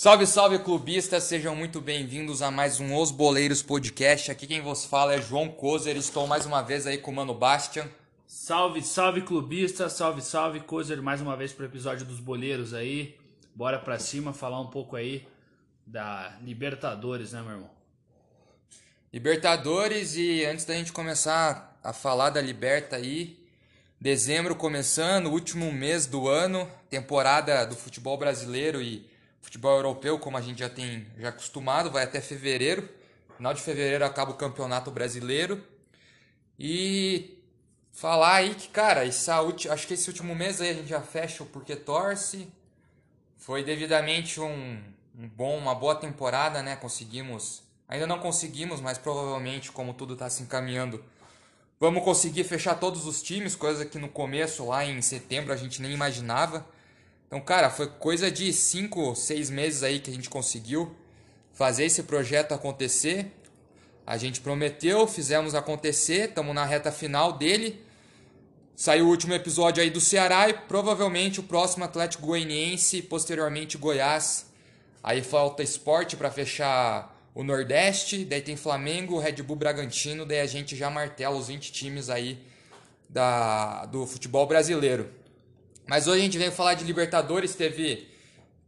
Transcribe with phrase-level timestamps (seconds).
[0.00, 4.30] Salve, salve clubistas, sejam muito bem-vindos a mais um Os Boleiros Podcast.
[4.30, 7.34] Aqui quem vos fala é João Kozer, estou mais uma vez aí com o Mano
[7.34, 7.90] Bastian.
[8.24, 13.18] Salve, salve clubistas, salve, salve Kozer, mais uma vez pro episódio dos Boleiros aí.
[13.52, 15.26] Bora pra cima falar um pouco aí
[15.84, 17.70] da Libertadores, né, meu irmão?
[19.12, 23.36] Libertadores e antes da gente começar a falar da Liberta aí,
[24.00, 29.07] dezembro começando, último mês do ano, temporada do futebol brasileiro e
[29.40, 32.88] futebol europeu, como a gente já tem já acostumado, vai até fevereiro.
[33.36, 35.62] Final de fevereiro acaba o Campeonato Brasileiro.
[36.58, 37.38] E
[37.92, 39.40] falar aí que, cara, essa,
[39.70, 42.52] acho que esse último mês aí a gente já fecha o Porque Torce.
[43.36, 44.82] Foi devidamente um,
[45.16, 46.76] um bom, uma boa temporada, né?
[46.76, 51.02] Conseguimos Ainda não conseguimos, mas provavelmente, como tudo está se encaminhando,
[51.80, 55.80] vamos conseguir fechar todos os times, coisa que no começo, lá em setembro, a gente
[55.80, 56.66] nem imaginava.
[57.28, 60.96] Então, cara, foi coisa de 5, 6 meses aí que a gente conseguiu
[61.52, 63.30] fazer esse projeto acontecer.
[64.06, 67.84] A gente prometeu, fizemos acontecer, estamos na reta final dele.
[68.74, 74.46] Saiu o último episódio aí do Ceará e provavelmente o próximo Atlético Goianiense, posteriormente Goiás.
[75.02, 80.46] Aí falta esporte para fechar o Nordeste, daí tem Flamengo, Red Bull Bragantino, daí a
[80.46, 82.38] gente já martela os 20 times aí
[83.08, 85.17] da, do futebol brasileiro.
[85.88, 88.08] Mas hoje a gente veio falar de Libertadores, teve,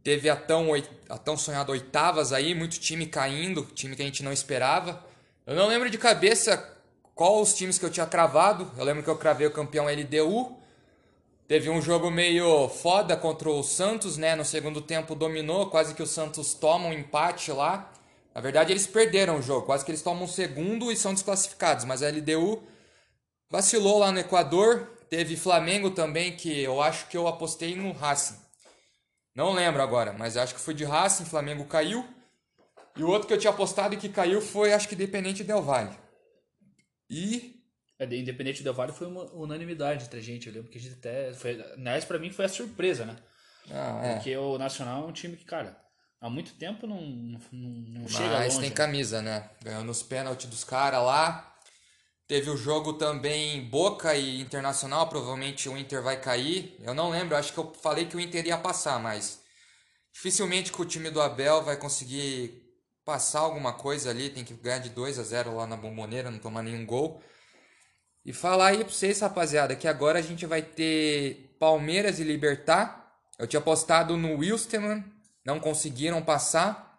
[0.03, 0.69] teve a, tão,
[1.07, 5.05] a tão sonhada oitavas aí, muito time caindo, time que a gente não esperava.
[5.45, 6.77] Eu não lembro de cabeça
[7.15, 10.59] qual os times que eu tinha cravado, eu lembro que eu cravei o campeão LDU,
[11.51, 14.37] Teve um jogo meio foda contra o Santos, né?
[14.37, 17.91] No segundo tempo dominou, quase que o Santos toma um empate lá.
[18.33, 21.83] Na verdade, eles perderam o jogo, quase que eles tomam um segundo e são desclassificados.
[21.83, 22.63] Mas a LDU
[23.49, 24.87] vacilou lá no Equador.
[25.11, 28.39] Teve Flamengo também, que eu acho que eu apostei no Racing.
[29.35, 32.07] Não lembro agora, mas acho que foi de Racing, Flamengo caiu.
[32.95, 35.61] E o outro que eu tinha apostado e que caiu foi, acho que Independente Del
[35.61, 35.91] Valle.
[37.09, 37.61] E.
[37.99, 40.93] É, Independente Del Valle foi uma unanimidade entre a gente, eu lembro que a gente
[40.93, 41.33] até.
[41.33, 43.17] Foi, aliás, pra mim foi a surpresa, né?
[43.69, 44.13] Ah, é.
[44.13, 45.77] Porque o Nacional é um time que, cara,
[46.21, 48.75] há muito tempo não, não, não chega Mas tem né?
[48.75, 49.49] camisa, né?
[49.61, 51.50] Ganhou nos pênaltis dos caras lá.
[52.31, 56.77] Teve o jogo também Boca e Internacional, provavelmente o Inter vai cair.
[56.81, 59.41] Eu não lembro, acho que eu falei que o Inter ia passar, mas
[60.13, 64.77] dificilmente que o time do Abel vai conseguir passar alguma coisa ali, tem que ganhar
[64.77, 67.21] de 2 a 0 lá na Bomboneira, não tomar nenhum gol.
[68.23, 73.13] E falar aí pra vocês, rapaziada, que agora a gente vai ter Palmeiras e Libertar.
[73.37, 75.03] Eu tinha postado no Wilstermann,
[75.43, 76.97] não conseguiram passar.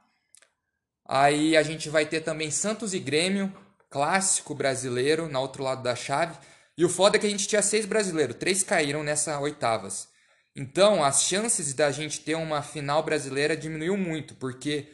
[1.06, 3.61] Aí a gente vai ter também Santos e Grêmio,
[3.92, 6.36] clássico brasileiro, na outro lado da chave.
[6.76, 10.08] E o foda é que a gente tinha seis brasileiros, três caíram nessa oitavas.
[10.56, 14.88] Então as chances da gente ter uma final brasileira diminuiu muito, porque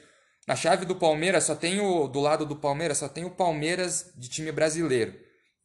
[0.47, 2.09] na chave do Palmeiras só tem o.
[2.09, 5.15] Do lado do Palmeiras só tem o Palmeiras de time brasileiro.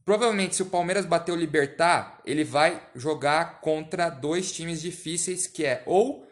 [0.05, 5.65] Provavelmente, se o Palmeiras bater o Libertar, ele vai jogar contra dois times difíceis, que
[5.65, 6.27] é ou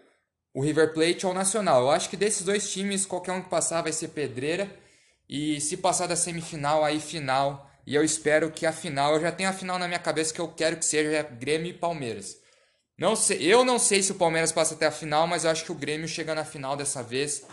[0.53, 1.81] o River Plate ou o Nacional.
[1.81, 4.69] Eu acho que desses dois times, qualquer um que passar vai ser pedreira.
[5.31, 7.71] E se passar da semifinal, aí final.
[7.87, 10.41] E eu espero que a final, eu já tenho a final na minha cabeça que
[10.41, 12.37] eu quero que seja Grêmio e Palmeiras.
[12.97, 15.63] Não sei, eu não sei se o Palmeiras passa até a final, mas eu acho
[15.63, 17.43] que o Grêmio chega na final dessa vez.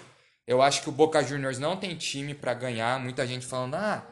[0.45, 2.99] Eu acho que o Boca Juniors não tem time para ganhar.
[2.99, 4.05] Muita gente falando, ah,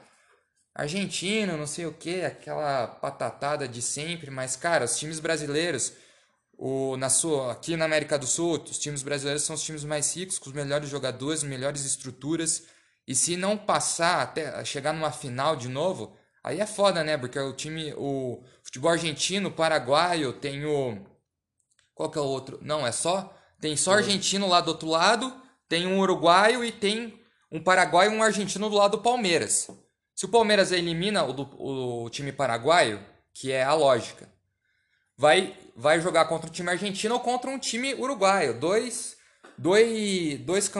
[0.72, 4.30] argentino, não sei o que, aquela patatada de sempre.
[4.30, 5.92] Mas, cara, os times brasileiros
[6.56, 10.14] o, na sua, aqui na América do Sul, os times brasileiros são os times mais
[10.16, 12.64] ricos, com os melhores jogadores, melhores estruturas.
[13.06, 17.16] E se não passar até chegar numa final de novo, aí é foda, né?
[17.16, 20.98] Porque o time, o futebol argentino, paraguaio, tem o.
[21.94, 22.58] Qual que é o outro?
[22.62, 23.32] Não, é só.
[23.60, 25.34] Tem só argentino lá do outro lado,
[25.68, 27.18] tem um uruguaio e tem
[27.50, 29.70] um paraguaio e um argentino do lado do Palmeiras.
[30.14, 34.28] Se o Palmeiras elimina o, o time paraguaio, que é a lógica,
[35.16, 38.58] vai, vai jogar contra um time argentino ou contra um time uruguaio.
[38.58, 39.15] Dois,
[39.58, 40.70] dois, dois,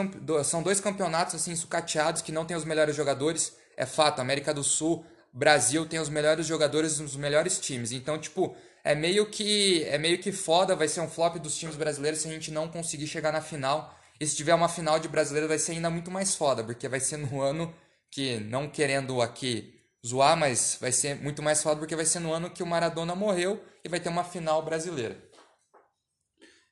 [0.45, 3.55] são dois campeonatos assim sucateados que não tem os melhores jogadores.
[3.75, 7.91] É fato, América do Sul, Brasil tem os melhores jogadores, os melhores times.
[7.91, 11.75] Então, tipo, é meio que é meio que foda, vai ser um flop dos times
[11.75, 13.95] brasileiros se a gente não conseguir chegar na final.
[14.19, 16.99] E se tiver uma final de brasileiro vai ser ainda muito mais foda, porque vai
[16.99, 17.73] ser no ano
[18.09, 22.31] que não querendo aqui zoar, mas vai ser muito mais foda porque vai ser no
[22.31, 25.17] ano que o Maradona morreu e vai ter uma final brasileira.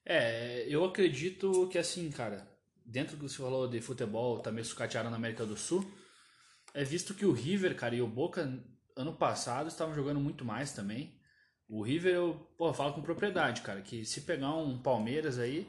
[0.06, 2.48] É, eu acredito que assim, cara,
[2.86, 5.90] dentro do que você falou de futebol, meio sucateado na América do Sul,
[6.74, 8.62] é visto que o River, cara, e o Boca
[8.96, 11.14] ano passado estavam jogando muito mais também.
[11.68, 15.68] O River, eu pô, falo com propriedade, cara, que se pegar um Palmeiras aí,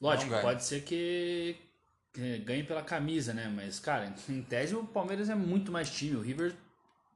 [0.00, 1.56] lógico, pode ser que
[2.44, 3.48] ganhe pela camisa, né?
[3.48, 6.16] Mas, cara, em tese o Palmeiras é muito mais time.
[6.16, 6.54] O River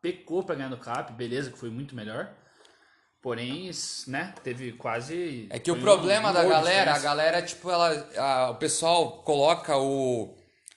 [0.02, 2.34] pecou para ganhar no Cap, beleza, que foi muito melhor.
[3.22, 3.70] Porém,
[4.06, 5.48] né, teve quase.
[5.50, 8.08] É que o problema um, da galera, a galera, tipo, ela.
[8.16, 10.36] A, o pessoal coloca o,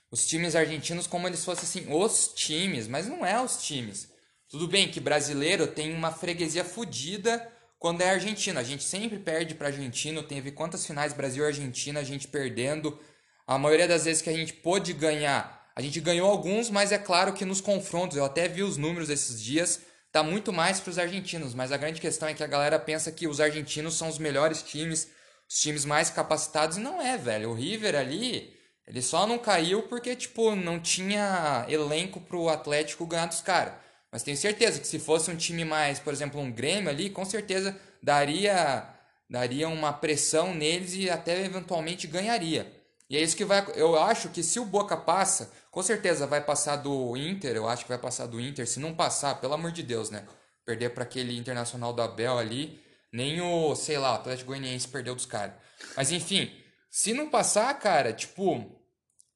[0.09, 4.09] os times argentinos como eles fossem assim, os times, mas não é os times.
[4.49, 7.47] Tudo bem que brasileiro tem uma freguesia fodida
[7.77, 8.59] quando é argentino.
[8.59, 10.23] A gente sempre perde para argentino.
[10.23, 12.99] Teve quantas finais Brasil e Argentina a gente perdendo.
[13.45, 16.97] A maioria das vezes que a gente pôde ganhar, a gente ganhou alguns, mas é
[16.97, 20.91] claro que nos confrontos, eu até vi os números esses dias, tá muito mais para
[20.91, 21.53] os argentinos.
[21.53, 24.63] Mas a grande questão é que a galera pensa que os argentinos são os melhores
[24.63, 25.09] times,
[25.47, 26.77] os times mais capacitados.
[26.77, 27.49] E não é, velho.
[27.51, 28.53] O River ali,
[28.87, 33.73] ele só não caiu porque, tipo, não tinha elenco pro Atlético ganhar dos caras.
[34.11, 37.23] Mas tenho certeza que se fosse um time mais, por exemplo, um Grêmio ali, com
[37.23, 38.95] certeza daria
[39.29, 42.78] daria uma pressão neles e até eventualmente ganharia.
[43.09, 43.65] E é isso que vai.
[43.75, 47.55] Eu acho que se o Boca passa, com certeza vai passar do Inter.
[47.55, 48.67] Eu acho que vai passar do Inter.
[48.67, 50.25] Se não passar, pelo amor de Deus, né?
[50.65, 52.79] Perder para aquele internacional do Abel ali.
[53.11, 55.55] Nem o, sei lá, o Atlético Goianiense perdeu dos caras.
[55.97, 56.51] Mas enfim,
[56.91, 58.79] se não passar, cara, tipo,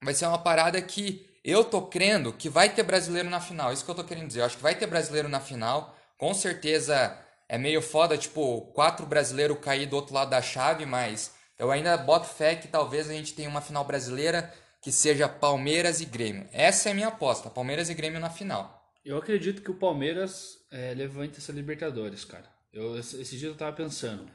[0.04, 3.74] vai ser uma parada que eu tô crendo que vai ter brasileiro na final.
[3.74, 4.42] Isso que eu tô querendo dizer.
[4.42, 5.98] Eu acho que vai ter brasileiro na final.
[6.18, 7.18] Com certeza
[7.50, 11.96] é meio foda, tipo, quatro brasileiros cair do outro lado da chave, mas eu ainda
[11.98, 16.48] boto fé que talvez a gente tenha uma final brasileira que seja Palmeiras e Grêmio.
[16.52, 18.84] Essa é a minha aposta, Palmeiras e Grêmio na final.
[19.06, 22.50] Eu acredito que o Palmeiras é, levante essa Libertadores, cara.
[22.72, 24.30] Eu, esse dia eu tava pensando,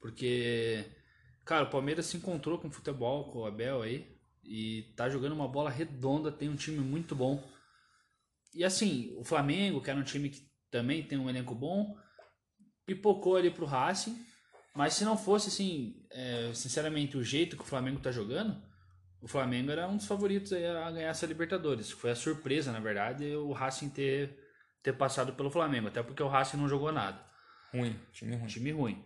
[0.00, 0.84] porque,
[1.44, 4.06] cara, o Palmeiras se encontrou com o futebol, com o Abel aí,
[4.44, 7.42] e tá jogando uma bola redonda, tem um time muito bom.
[8.54, 11.96] E assim, o Flamengo, que era um time que também tem um elenco bom,
[12.86, 14.16] pipocou ali pro Racing.
[14.74, 18.60] Mas se não fosse assim, é, sinceramente, o jeito que o Flamengo tá jogando,
[19.20, 21.90] o Flamengo era um dos favoritos a ganhar essa Libertadores.
[21.90, 24.38] Foi a surpresa, na verdade, o Racing ter,
[24.82, 25.88] ter passado pelo Flamengo.
[25.88, 27.20] Até porque o Racing não jogou nada.
[27.72, 28.46] Ruim, time ruim.
[28.46, 29.04] Time ruim.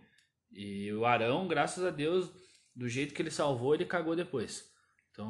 [0.51, 2.31] E o Arão, graças a Deus,
[2.75, 4.63] do jeito que ele salvou, ele cagou depois.
[5.11, 5.29] Então,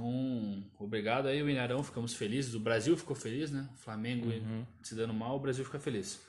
[0.79, 2.53] obrigado aí, o Inarão, ficamos felizes.
[2.55, 3.69] O Brasil ficou feliz, né?
[3.73, 4.65] O Flamengo uhum.
[4.83, 6.23] se dando mal, o Brasil fica feliz.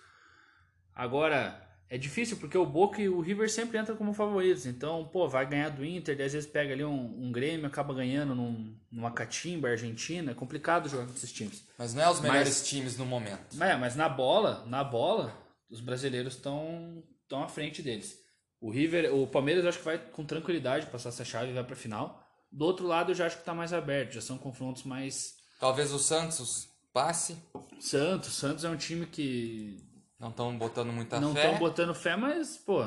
[0.94, 4.66] Agora, é difícil porque o Boca e o River sempre entram como favoritos.
[4.66, 8.34] Então, pô, vai ganhar do Inter, às vezes pega ali um, um Grêmio, acaba ganhando
[8.34, 10.32] num, numa Catimba, Argentina.
[10.32, 11.64] É complicado jogar com esses times.
[11.78, 13.62] Mas não é os melhores mas, times no momento.
[13.62, 15.36] É, mas na bola, na bola,
[15.70, 18.18] os brasileiros estão estão à frente deles.
[18.60, 21.64] O River, o Palmeiras eu acho que vai com tranquilidade passar essa chave e vai
[21.64, 22.24] para final.
[22.50, 25.34] Do outro lado, eu já acho que está mais aberto, já são confrontos mais.
[25.60, 27.36] Talvez o Santos passe.
[27.78, 29.84] Santos, Santos é um time que.
[30.18, 31.42] Não estão botando muita não fé.
[31.42, 32.82] Não estão botando fé, mas, pô,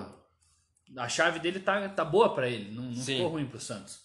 [0.97, 4.01] a chave dele tá, tá boa para ele, não, não ficou ruim pro Santos.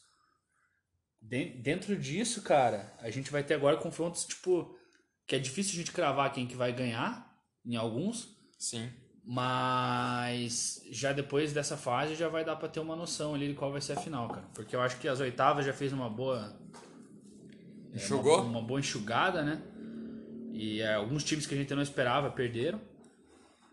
[1.21, 4.77] De, dentro disso, cara, a gente vai ter agora confrontos, tipo,
[5.27, 7.35] que é difícil a gente cravar quem que vai ganhar
[7.65, 8.37] em alguns.
[8.59, 8.91] Sim.
[9.27, 13.73] Mas já depois dessa fase já vai dar para ter uma noção ali de qual
[13.73, 14.47] vai ser a final, cara.
[14.53, 16.55] Porque eu acho que as oitavas já fez uma boa.
[17.91, 18.43] É, Enxugou?
[18.43, 19.63] Uma, uma, boa enxugada, né?
[20.53, 22.79] E é, alguns times que a gente não esperava perderam.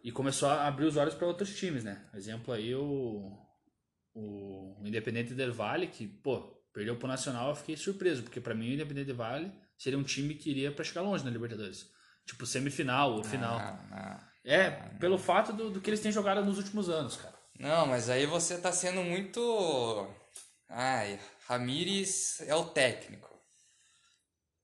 [0.04, 2.06] E começou a abrir os olhos para outros times, né?
[2.14, 3.38] Exemplo aí o.
[4.14, 6.40] O, o Independente del Vale, que, pô,
[6.74, 10.04] perdeu pro Nacional, eu fiquei surpreso, porque para mim o Independente del Vale seria um
[10.04, 11.90] time que iria para chegar longe na Libertadores.
[12.26, 13.58] Tipo, semifinal ou final.
[13.90, 14.32] não.
[14.44, 17.34] É, pelo fato do, do que eles têm jogado nos últimos anos, cara.
[17.60, 20.08] Não, mas aí você tá sendo muito.
[20.68, 23.30] Ai, Ramires é o técnico.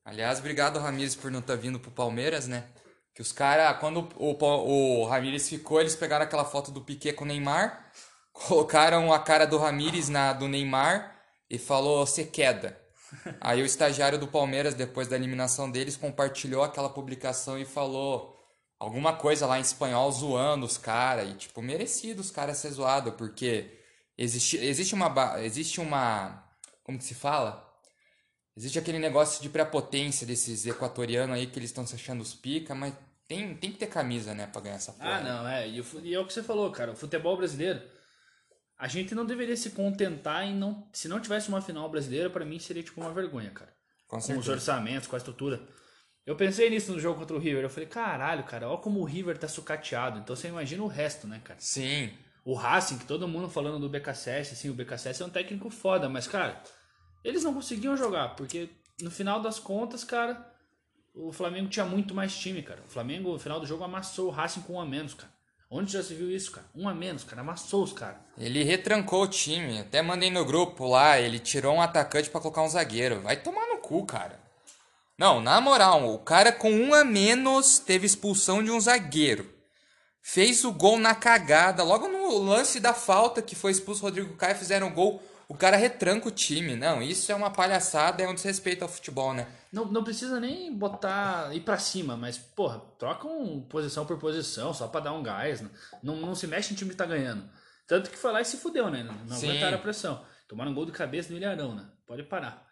[0.04, 2.68] Aliás, obrigado, Ramires, por não estar tá vindo pro Palmeiras, né?
[3.18, 7.14] Que os caras, quando o, o, o Ramires ficou, eles pegaram aquela foto do Piquet
[7.14, 7.90] com o Neymar,
[8.32, 11.20] colocaram a cara do Ramires na do Neymar
[11.50, 12.80] e falou: você queda.
[13.42, 18.38] Aí o estagiário do Palmeiras, depois da eliminação deles, compartilhou aquela publicação e falou
[18.80, 21.28] alguma coisa lá em espanhol zoando os caras.
[21.28, 23.80] E, tipo, merecido os caras ser zoado, porque
[24.16, 25.42] existe, existe uma.
[25.42, 26.44] Existe uma.
[26.84, 27.68] Como que se fala?
[28.56, 32.76] Existe aquele negócio de prepotência desses equatorianos aí que eles estão se achando os pica,
[32.76, 32.94] mas
[33.28, 35.18] tem, tem que ter camisa, né, pra ganhar essa porra.
[35.18, 35.68] Ah, não, é.
[35.68, 36.92] E, e é o que você falou, cara.
[36.92, 37.82] O futebol brasileiro,
[38.78, 40.88] a gente não deveria se contentar em não.
[40.94, 43.74] Se não tivesse uma final brasileira, para mim seria tipo uma vergonha, cara.
[44.08, 45.62] Com, com os orçamentos, com a estrutura.
[46.26, 47.64] Eu pensei nisso no jogo contra o River.
[47.64, 50.20] Eu falei, caralho, cara, olha como o River tá sucateado.
[50.20, 51.60] Então você imagina o resto, né, cara?
[51.60, 52.12] Sim.
[52.46, 56.08] O Racing, que todo mundo falando do BKSS, assim, o BKSS é um técnico foda,
[56.08, 56.62] mas, cara,
[57.22, 58.70] eles não conseguiam jogar, porque
[59.02, 60.50] no final das contas, cara,
[61.20, 62.82] o Flamengo tinha muito mais time, cara.
[62.86, 65.32] O Flamengo, no final do jogo, amassou o Racing com um a menos, cara.
[65.70, 66.66] Onde já se viu isso, cara?
[66.74, 67.42] Um a menos, cara.
[67.42, 68.18] Amassou os caras.
[68.38, 69.80] Ele retrancou o time.
[69.80, 71.20] Até mandei no grupo lá.
[71.20, 73.22] Ele tirou um atacante para colocar um zagueiro.
[73.22, 74.40] Vai tomar no cu, cara.
[75.18, 79.52] Não, na moral, o cara com um a menos teve expulsão de um zagueiro.
[80.22, 84.36] Fez o gol na cagada, logo no lance da falta que foi expulso o Rodrigo
[84.36, 85.22] Caio, fizeram o gol.
[85.50, 86.76] O cara retranca o time.
[86.76, 89.48] Não, isso é uma palhaçada, é um desrespeito ao futebol, né?
[89.72, 94.74] Não, não precisa nem botar, ir pra cima, mas, porra, troca um posição por posição,
[94.74, 95.62] só pra dar um gás.
[95.62, 95.70] Né?
[96.04, 97.50] Não, não se mexe em time que tá ganhando.
[97.88, 99.04] Tanto que foi lá e se fudeu, né?
[99.04, 100.26] Não aguentaram a pressão.
[100.48, 101.86] Tomaram um gol de cabeça no Ilharão, né?
[102.06, 102.68] Pode parar.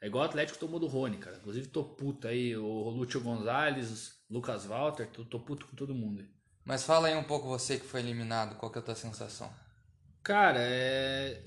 [0.00, 1.36] É igual o Atlético tomou do Rony, cara.
[1.36, 6.24] Inclusive tô puto aí, o Lúcio Gonzalez, Lucas Walter, tô, tô puto com todo mundo.
[6.64, 9.52] Mas fala aí um pouco você que foi eliminado, qual que é a tua sensação?
[10.22, 11.42] Cara, é...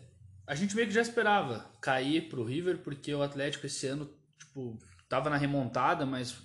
[0.46, 4.78] a gente meio que já esperava cair pro River, porque o Atlético esse ano, tipo,
[5.08, 6.36] tava na remontada, mas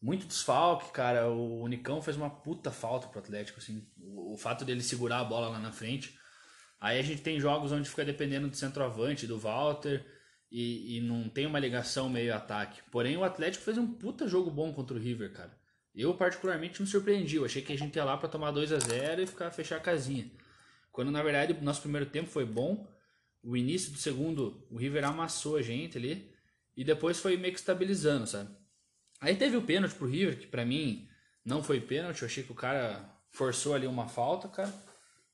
[0.00, 1.28] muito desfalque, cara.
[1.28, 3.86] O Unicão fez uma puta falta pro Atlético, assim.
[3.98, 6.18] O, o fato dele segurar a bola lá na frente.
[6.80, 10.06] Aí a gente tem jogos onde fica dependendo do centroavante, do Walter
[10.50, 12.80] e, e não tem uma ligação meio-ataque.
[12.90, 15.58] Porém, o Atlético fez um puta jogo bom contra o River, cara.
[15.94, 17.36] Eu, particularmente, me surpreendi.
[17.36, 19.76] Eu achei que a gente ia lá para tomar 2 a 0 e ficar fechar
[19.76, 20.30] a casinha.
[20.92, 22.86] Quando, na verdade, o nosso primeiro tempo foi bom.
[23.42, 26.32] O início do segundo, o River amassou a gente ali.
[26.76, 28.50] E depois foi meio que estabilizando, sabe?
[29.20, 31.08] Aí teve o pênalti pro River, que para mim
[31.44, 32.22] não foi pênalti.
[32.22, 34.72] Eu achei que o cara forçou ali uma falta, cara.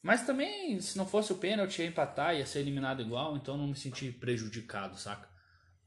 [0.03, 3.69] Mas também, se não fosse o pênalti, ia empatar, ia ser eliminado igual, então não
[3.69, 5.29] me senti prejudicado, saca?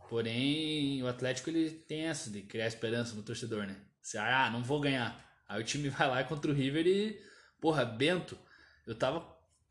[0.10, 3.76] Porém, o Atlético ele tem essa de criar esperança no torcedor, né?
[4.02, 5.24] Você, ah, não vou ganhar.
[5.48, 7.22] Aí o time vai lá contra o River e,
[7.60, 8.38] porra, Bento.
[8.86, 9.20] Eu tava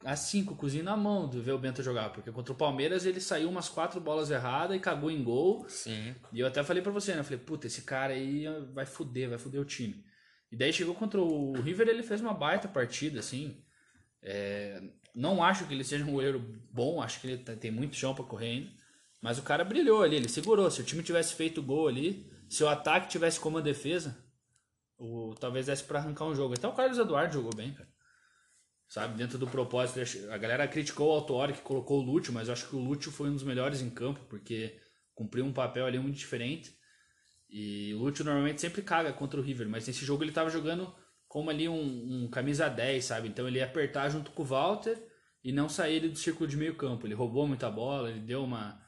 [0.04, 3.06] assim, com o cozinho na mão de ver o Bento jogar, porque contra o Palmeiras
[3.06, 5.68] ele saiu umas quatro bolas erradas e cagou em gol.
[5.68, 6.14] Sim.
[6.32, 7.20] E eu até falei para você, né?
[7.20, 10.04] Eu falei, puta, esse cara aí vai fuder, vai fuder o time.
[10.50, 13.62] E daí chegou contra o River, ele fez uma baita partida, assim.
[14.22, 14.80] É,
[15.14, 18.14] não acho que ele seja um goleiro bom, acho que ele tá, tem muito chão
[18.14, 18.70] para correr ainda.
[19.20, 20.70] Mas o cara brilhou ali, ele segurou.
[20.70, 24.16] Se o time tivesse feito gol ali, se o ataque tivesse como a defesa,
[24.98, 26.54] o, talvez desse para arrancar um jogo.
[26.54, 27.88] Até o Carlos Eduardo jogou bem, cara.
[28.88, 30.00] Sabe, dentro do propósito,
[30.30, 33.10] a galera criticou o Autuori que colocou o Lúcio, mas eu acho que o Lúcio
[33.10, 34.78] foi um dos melhores em campo, porque
[35.14, 36.72] cumpriu um papel ali muito diferente.
[37.50, 40.94] E o Lúcio normalmente sempre caga contra o River, mas nesse jogo ele tava jogando
[41.26, 43.28] como ali um, um, camisa 10, sabe?
[43.28, 44.96] Então ele ia apertar junto com o Walter
[45.42, 47.06] e não sair ele do círculo de meio campo.
[47.06, 48.80] Ele roubou muita bola, ele deu uma,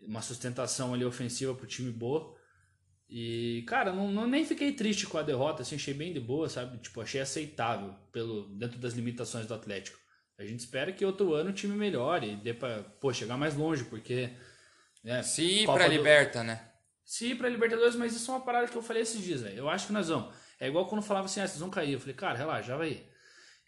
[0.00, 2.36] uma sustentação ali ofensiva pro time boa.
[3.14, 6.48] E, cara, não, não, nem fiquei triste com a derrota, assim, achei bem de boa,
[6.48, 6.78] sabe?
[6.78, 9.98] Tipo, achei aceitável pelo, dentro das limitações do Atlético.
[10.38, 13.54] A gente espera que outro ano o time melhore e dê pra, pô, chegar mais
[13.54, 14.30] longe, porque...
[15.04, 15.92] Né, Se ir pra do...
[15.92, 16.66] Liberta, né?
[17.04, 19.58] Se ir pra Libertadores, mas isso é uma parada que eu falei esses dias, velho.
[19.58, 20.34] Eu acho que nós vamos...
[20.58, 21.92] É igual quando falava assim, ah, vocês vão cair.
[21.92, 23.02] Eu falei, cara, relaxa, já vai.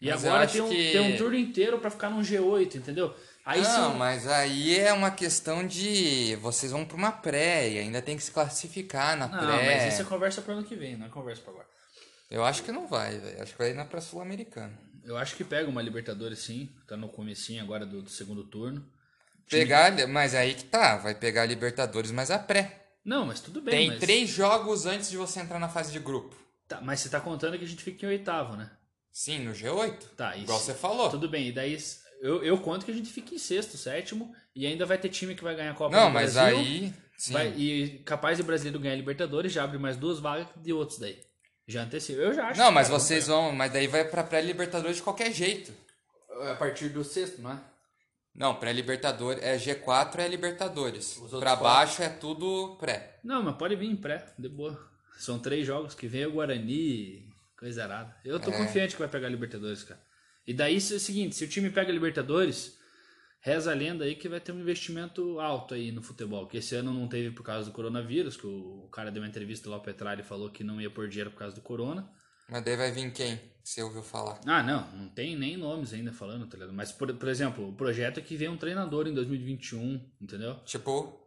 [0.01, 0.91] E mas agora tem um, que...
[0.91, 3.15] tem um turno inteiro para ficar num G8, entendeu?
[3.45, 8.01] Aí não, mas aí é uma questão de vocês vão para uma pré e ainda
[8.01, 9.47] tem que se classificar na não, pré.
[9.47, 11.67] Não, mas isso é conversa para ano que vem, não é conversa para agora.
[12.31, 13.43] Eu acho que não vai, velho.
[13.43, 14.75] Acho que vai ir na pré sul-americana.
[15.03, 18.83] Eu acho que pega uma Libertadores sim, tá no comecinho agora do, do segundo turno.
[19.47, 22.83] Pegar, mas aí que tá, vai pegar a Libertadores, mas a pré.
[23.05, 23.75] Não, mas tudo bem.
[23.75, 23.99] Tem mas...
[23.99, 26.35] três jogos antes de você entrar na fase de grupo.
[26.67, 28.71] Tá, mas você tá contando que a gente fica em oitavo, né?
[29.11, 30.15] Sim, no G8.
[30.17, 30.45] Tá, isso.
[30.45, 31.11] Igual você falou.
[31.11, 31.77] Tudo bem, e daí
[32.25, 35.35] eu, eu conto que a gente fica em sexto, sétimo, e ainda vai ter time
[35.35, 36.57] que vai ganhar a Copa Não, do mas Brasil.
[36.57, 36.93] aí.
[37.17, 37.33] Sim.
[37.33, 41.17] Vai, e capaz de brasileiro ganhar Libertadores, já abre mais duas vagas de outros daí.
[41.67, 42.19] Já antecipa.
[42.19, 42.59] Eu já acho.
[42.59, 43.51] Não, mas vocês vão.
[43.51, 45.71] Mas daí vai pra pré-Libertadores de qualquer jeito.
[46.41, 47.59] É a partir do sexto, não é?
[48.35, 49.41] Não, pré-Libertadores.
[49.43, 51.19] É G4 é Libertadores.
[51.39, 53.19] Pra baixo é tudo pré.
[53.23, 54.77] Não, mas pode vir em pré, de boa.
[55.17, 57.23] São três jogos que vem o Guarani,
[57.57, 58.15] coisa errada.
[58.25, 58.57] Eu tô é.
[58.57, 59.99] confiante que vai pegar a Libertadores, cara.
[60.47, 62.77] E daí é o seguinte, se o time pega a Libertadores,
[63.45, 66.47] reza a lenda aí que vai ter um investimento alto aí no futebol.
[66.47, 69.69] Que esse ano não teve por causa do coronavírus, que o, cara deu uma entrevista
[69.69, 72.09] lá, o Petralha, e falou que não ia pôr dinheiro por causa do corona.
[72.49, 73.39] Mas daí vai vir quem?
[73.63, 74.39] Você ouviu falar?
[74.45, 76.73] Ah, não, não tem nem nomes ainda falando, tá ligado?
[76.73, 80.55] Mas, por, por exemplo, o projeto é que vem um treinador em 2021, entendeu?
[80.65, 81.19] Tipo?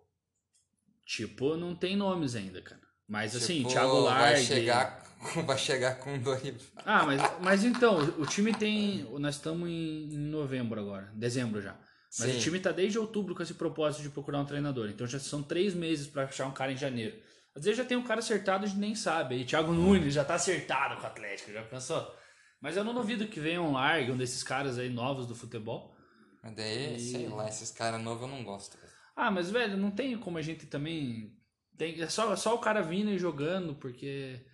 [1.04, 2.80] Tipo, não tem nomes ainda, cara.
[3.08, 4.22] Mas assim, tipo, Thiago Largue...
[4.22, 5.07] Vai chegar,
[5.46, 6.60] vai chegar com Dorival.
[6.84, 9.02] Ah, mas, mas então, o time tem...
[9.18, 11.76] Nós estamos em, em novembro agora, dezembro já.
[12.18, 12.36] Mas Sim.
[12.36, 14.88] o time tá desde outubro com esse propósito de procurar um treinador.
[14.88, 17.16] Então já são três meses para achar um cara em janeiro.
[17.54, 19.36] Às vezes já tem um cara acertado e nem sabe.
[19.36, 22.14] E Thiago Nunes já tá acertado com o Atlético, já pensou?
[22.60, 25.94] Mas eu não duvido que venha um Largue, um desses caras aí novos do futebol.
[26.42, 27.00] Mas daí, e...
[27.00, 28.78] sei lá, esses caras novos eu não gosto.
[29.14, 31.36] Ah, mas velho, não tem como a gente também
[31.78, 34.44] tem, é só, só o cara vindo e jogando, porque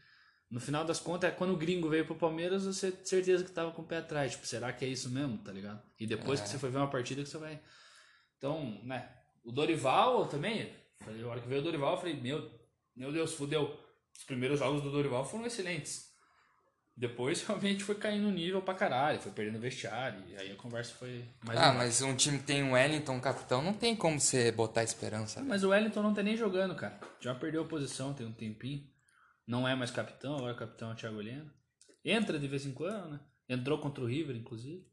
[0.55, 3.51] no final das contas, é quando o gringo veio pro Palmeiras, você tem certeza que
[3.51, 4.31] tava com o pé atrás.
[4.31, 5.83] Tipo, será que é isso mesmo, tá ligado?
[5.99, 6.45] E depois é.
[6.45, 7.61] que você foi ver uma partida que você vai.
[8.39, 9.11] Então, né?
[9.43, 10.73] O Dorival também,
[11.05, 12.49] a hora que veio o Dorival, eu falei, meu,
[12.95, 13.77] meu Deus, fudeu.
[14.17, 16.05] Os primeiros jogos do Dorival foram excelentes.
[16.97, 20.95] Depois realmente foi caindo o nível pra caralho, foi perdendo vestiário, e aí a conversa
[20.95, 24.53] foi mais Ah, mas um time que tem um Wellington capitão, não tem como você
[24.53, 25.43] botar esperança.
[25.43, 27.01] Mas o Wellington não tá nem jogando, cara.
[27.21, 28.94] Já perdeu a posição tem um tempinho.
[29.47, 31.53] Não é mais capitão, agora o capitão é o Thiago Heleno.
[32.05, 33.21] Entra de vez em quando, né?
[33.49, 34.87] Entrou contra o River, inclusive.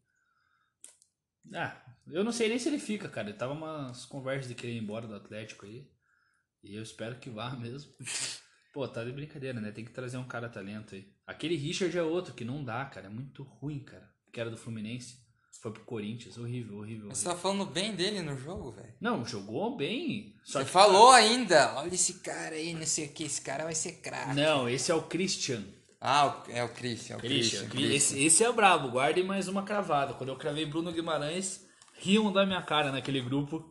[1.53, 3.29] Ah, eu não sei nem se ele fica, cara.
[3.29, 5.89] Ele tava umas conversas de querer ir embora do Atlético aí.
[6.63, 7.93] E eu espero que vá mesmo.
[8.74, 9.72] Pô, tá de brincadeira, né?
[9.72, 11.13] Tem que trazer um cara talento aí.
[11.25, 13.08] Aquele Richard é outro que não dá, cara.
[13.08, 14.10] É muito ruim, cara.
[14.31, 15.17] Que era do Fluminense.
[15.60, 16.38] Foi pro Corinthians.
[16.38, 17.10] Horrível, horrível.
[17.10, 18.93] Você tá falando bem dele no jogo, velho?
[19.00, 20.36] Não, jogou bem.
[20.43, 21.24] Você que, falou cara...
[21.24, 21.75] ainda.
[21.75, 23.25] Olha esse cara aí, não sei o que.
[23.25, 24.36] Esse cara vai ser craque.
[24.36, 25.63] Não, esse é o Christian.
[26.00, 27.13] Ah, é o Christian.
[27.13, 27.70] É o Christian.
[27.70, 27.96] Christian.
[27.96, 28.89] Esse, esse é brabo.
[28.89, 30.15] Guardem mais uma cravada.
[30.15, 31.63] Quando eu cravei Bruno Guimarães,
[32.00, 33.63] riam da minha cara naquele grupo.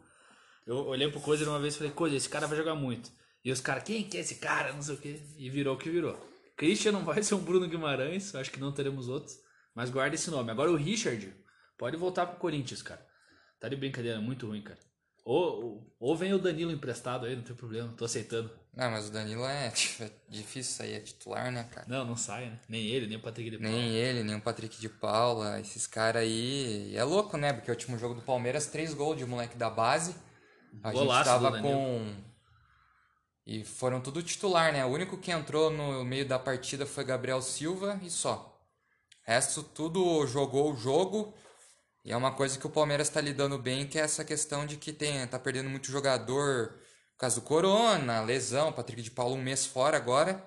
[0.64, 3.10] Eu olhei pro Coisa uma vez e falei, Coisa, esse cara vai jogar muito.
[3.44, 4.72] E os caras, quem que é esse cara?
[4.72, 5.20] Não sei o quê.
[5.36, 6.16] E virou o que virou.
[6.56, 9.36] Christian não vai ser um Bruno Guimarães, acho que não teremos outros.
[9.74, 10.50] Mas guarda esse nome.
[10.50, 11.34] Agora o Richard,
[11.80, 13.00] pode voltar pro Corinthians, cara.
[13.58, 14.78] Tá de brincadeira, muito ruim, cara.
[15.24, 18.50] Ou, ou vem o Danilo emprestado aí, não tem problema, tô aceitando.
[18.74, 19.68] Não, mas o Danilo é,
[20.00, 21.86] é difícil sair, é titular, né, cara?
[21.88, 22.60] Não, não sai, né?
[22.68, 23.72] Nem ele, nem o Patrick de Paula.
[23.72, 25.58] Nem ele, nem o Patrick de Paula.
[25.58, 26.94] Esses caras aí.
[26.94, 27.52] É louco, né?
[27.52, 30.14] Porque o último jogo do Palmeiras, três gols de moleque da base.
[30.82, 32.14] A Golaço gente tava com
[33.46, 34.84] e foram tudo titular, né?
[34.84, 38.56] O único que entrou no meio da partida foi Gabriel Silva e só.
[39.26, 41.34] O resto tudo jogou o jogo.
[42.04, 44.76] E é uma coisa que o Palmeiras está lidando bem, que é essa questão de
[44.76, 46.78] que tem, tá perdendo muito jogador
[47.12, 50.42] por causa do Corona, lesão, Patrick de Paulo um mês fora agora.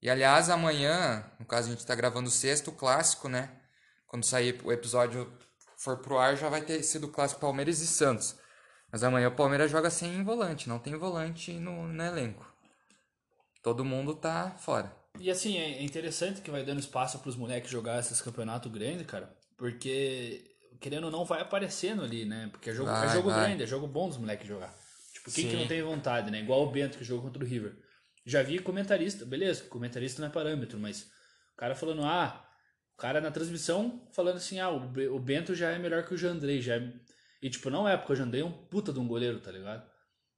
[0.00, 3.50] E aliás, amanhã, no caso a gente está gravando sexto, clássico, né?
[4.06, 5.30] Quando sair o episódio
[5.76, 8.36] for pro ar, já vai ter sido o clássico Palmeiras e Santos.
[8.90, 12.50] Mas amanhã o Palmeiras joga sem volante, não tem volante no, no elenco.
[13.62, 14.94] Todo mundo tá fora.
[15.18, 19.06] E assim, é interessante que vai dando espaço para os moleques jogar esses campeonatos grandes,
[19.06, 20.49] cara, porque
[20.80, 22.48] querendo ou não vai aparecendo ali, né?
[22.50, 24.74] Porque é jogo, vai, é jogo grande, é jogo bom dos moleques jogar.
[25.12, 25.50] Tipo, quem Sim.
[25.50, 26.40] que não tem vontade, né?
[26.40, 27.74] Igual o Bento que jogou contra o River.
[28.24, 31.02] Já vi comentarista, beleza, comentarista não é parâmetro, mas
[31.52, 32.46] o cara falando, ah,
[32.94, 36.60] o cara na transmissão falando assim, ah, o Bento já é melhor que o Jandrei,
[36.60, 36.92] já é
[37.42, 39.88] e, tipo, não é, porque o Jandrei é um puta de um goleiro, tá ligado?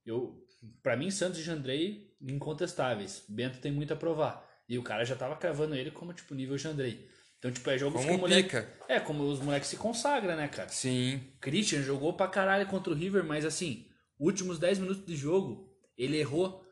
[0.05, 0.41] Eu,
[0.81, 3.25] pra mim, Santos e Jandrei, incontestáveis.
[3.27, 4.47] Bento tem muito a provar.
[4.69, 7.09] E o cara já tava cravando ele como, tipo, nível Jandrei.
[7.43, 8.55] Então, tipo, é jogo como que o moleque.
[8.87, 10.69] É, como os moleques se consagram, né, cara?
[10.69, 11.21] Sim.
[11.41, 13.85] Christian jogou pra caralho contra o River, mas assim,
[14.17, 16.65] últimos 10 minutos de jogo, ele errou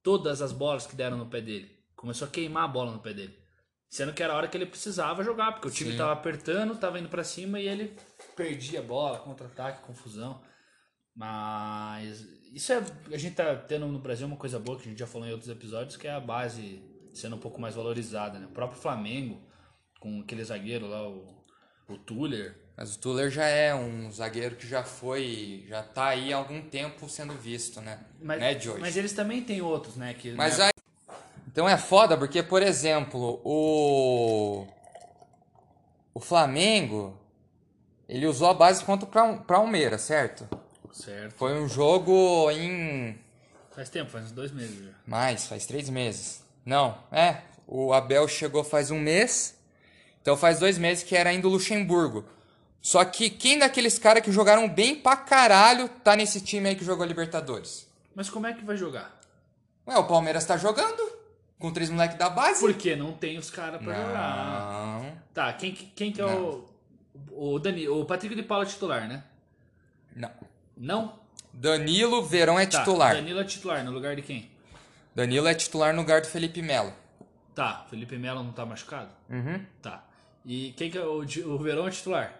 [0.00, 1.76] todas as bolas que deram no pé dele.
[1.96, 3.36] Começou a queimar a bola no pé dele.
[3.88, 5.98] Sendo que era a hora que ele precisava jogar, porque o time Sim.
[5.98, 7.92] tava apertando, tava indo para cima e ele
[8.36, 10.40] perdia a bola, contra-ataque, confusão.
[11.16, 12.76] Mas isso é.
[13.12, 15.32] A gente tá tendo no Brasil uma coisa boa que a gente já falou em
[15.32, 16.80] outros episódios, que é a base
[17.12, 18.46] sendo um pouco mais valorizada, né?
[18.46, 19.50] O próprio Flamengo,
[20.02, 21.24] com aquele zagueiro lá, o,
[21.88, 22.56] o Tuller.
[22.76, 26.60] Mas o Tuller já é um zagueiro que já foi, já tá aí há algum
[26.60, 28.00] tempo sendo visto, né?
[28.20, 28.80] Mas, né, Joyce?
[28.80, 30.12] mas eles também têm outros, né?
[30.14, 30.64] Que, mas né?
[30.64, 31.14] aí,
[31.46, 34.66] então é foda, porque, por exemplo, o.
[36.14, 37.18] O Flamengo
[38.08, 40.46] ele usou a base contra o Palmeiras, certo?
[40.92, 41.34] Certo.
[41.36, 43.18] Foi um jogo em.
[43.70, 44.90] Faz tempo, faz uns dois meses já.
[45.06, 46.42] Mais, faz três meses.
[46.64, 47.38] Não, é.
[47.66, 49.61] O Abel chegou faz um mês.
[50.22, 52.24] Então faz dois meses que era ainda o Luxemburgo.
[52.80, 56.84] Só que quem daqueles caras que jogaram bem pra caralho tá nesse time aí que
[56.84, 57.86] jogou Libertadores?
[58.14, 59.20] Mas como é que vai jogar?
[59.86, 61.12] Ué, o Palmeiras tá jogando.
[61.58, 62.60] Com três moleques da base.
[62.60, 64.06] Porque não tem os caras pra não.
[64.06, 65.24] jogar.
[65.32, 66.44] Tá, quem, quem que é não.
[66.44, 66.72] o
[67.30, 69.24] o, Dani, o Patrick de Paula é titular, né?
[70.14, 70.30] Não.
[70.76, 71.20] Não?
[71.52, 73.14] Danilo Verão é tá, titular.
[73.14, 74.50] Danilo é titular, no lugar de quem?
[75.14, 76.92] Danilo é titular no lugar do Felipe Melo.
[77.54, 79.10] Tá, Felipe Melo não tá machucado?
[79.28, 79.64] Uhum.
[79.82, 80.04] Tá.
[80.44, 82.34] E quem que é o, o Verão é titular?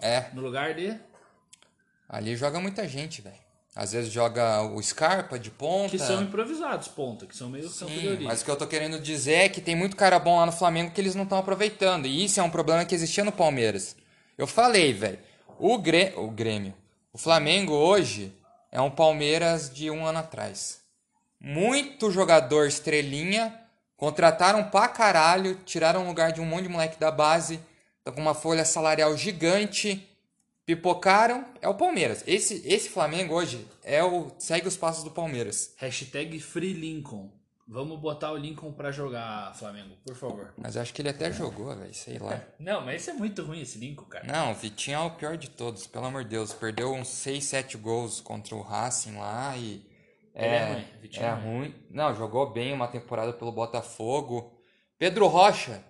[0.00, 0.26] É.
[0.34, 0.98] No lugar de?
[2.08, 3.48] Ali joga muita gente, velho.
[3.74, 5.90] Às vezes joga o Scarpa de ponta.
[5.90, 9.00] Que são improvisados, ponta, que são meio campo de Mas o que eu tô querendo
[9.00, 12.06] dizer é que tem muito cara bom lá no Flamengo que eles não estão aproveitando.
[12.06, 13.94] E isso é um problema que existia no Palmeiras.
[14.36, 15.20] Eu falei, velho.
[15.60, 16.12] O, Grê...
[16.16, 16.74] o Grêmio.
[17.12, 18.34] O Flamengo hoje
[18.72, 20.80] é um Palmeiras de um ano atrás.
[21.40, 23.54] Muito jogador estrelinha.
[23.98, 25.56] Contrataram pra caralho.
[25.66, 27.60] Tiraram o lugar de um monte de moleque da base.
[28.04, 30.08] Tá com uma folha salarial gigante.
[30.64, 31.44] Pipocaram.
[31.60, 32.22] É o Palmeiras.
[32.24, 35.74] Esse, esse Flamengo hoje é o segue os passos do Palmeiras.
[35.78, 37.28] Hashtag Free Lincoln.
[37.70, 40.54] Vamos botar o Lincoln para jogar Flamengo, por favor.
[40.56, 42.42] Mas acho que ele até jogou, velho, sei lá.
[42.58, 44.24] Não, mas esse é muito ruim, esse Lincoln, cara.
[44.26, 46.54] Não, o Vitinho é o pior de todos, pelo amor de Deus.
[46.54, 49.86] Perdeu uns 6, 7 gols contra o Racing lá e
[50.38, 50.84] É, é ruim.
[51.02, 51.74] Vitinho é, é ruim.
[51.90, 54.56] Não, jogou bem uma temporada pelo Botafogo.
[54.96, 55.82] Pedro Rocha,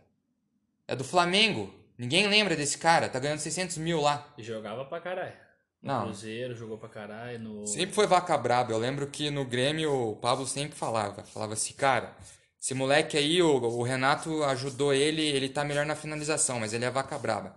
[0.87, 1.73] é do Flamengo.
[1.99, 4.33] Ninguém lembra desse cara, tá ganhando 600 mil lá.
[4.39, 5.35] E jogava pra caralho.
[5.83, 6.05] No Não.
[6.05, 7.39] Cruzeiro, jogou pra caralho.
[7.39, 7.67] No...
[7.67, 8.73] Sempre foi vaca braba.
[8.73, 11.25] Eu lembro que no Grêmio o Pablo sempre falava.
[11.25, 12.17] Falava assim, cara,
[12.61, 16.85] esse moleque aí, o, o Renato ajudou ele, ele tá melhor na finalização, mas ele
[16.85, 17.55] é vaca braba.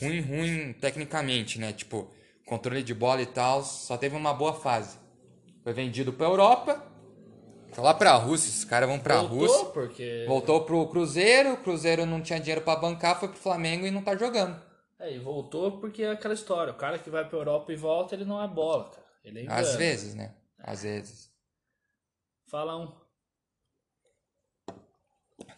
[0.00, 1.72] Ruim, ruim tecnicamente, né?
[1.72, 2.10] Tipo,
[2.46, 4.98] controle de bola e tal, só teve uma boa fase.
[5.68, 6.82] Foi vendido pra Europa,
[7.72, 9.64] foi lá pra Rússia, os caras vão pra Voltou Rússia.
[9.66, 10.24] Porque...
[10.26, 14.00] Voltou pro Cruzeiro, o Cruzeiro não tinha dinheiro para bancar, foi pro Flamengo e não
[14.02, 14.58] tá jogando.
[14.98, 18.14] É, e voltou porque é aquela história, o cara que vai pra Europa e volta,
[18.14, 19.04] ele não é bola, cara.
[19.22, 20.34] Ele é Às vezes, né?
[20.58, 21.30] Às vezes.
[22.46, 22.90] Fala um.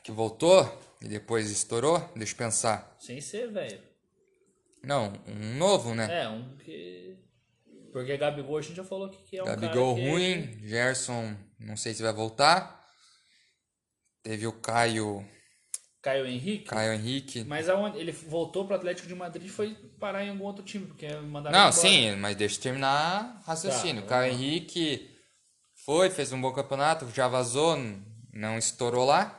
[0.03, 2.01] Que voltou e depois estourou?
[2.17, 2.97] Deixa eu pensar.
[2.99, 3.81] Sem ser, velho.
[4.83, 6.25] Não, um novo, né?
[6.25, 7.10] É, um que.
[7.93, 10.69] Porque Gabigol a gente já falou que é um Gabigol cara ruim, é...
[10.69, 12.85] Gerson não sei se vai voltar.
[14.23, 15.27] Teve o Caio.
[16.03, 16.65] Caio Henrique?
[16.65, 17.45] Caio Henrique.
[17.45, 20.65] Mas aonde ele voltou para o Atlético de Madrid e foi parar em algum outro
[20.65, 24.03] time, porque mandaram Não, sim, mas deixa eu terminar raciocínio.
[24.03, 25.11] Tá, Caio Henrique
[25.85, 27.77] foi, fez um bom campeonato, já vazou,
[28.33, 29.37] não estourou lá.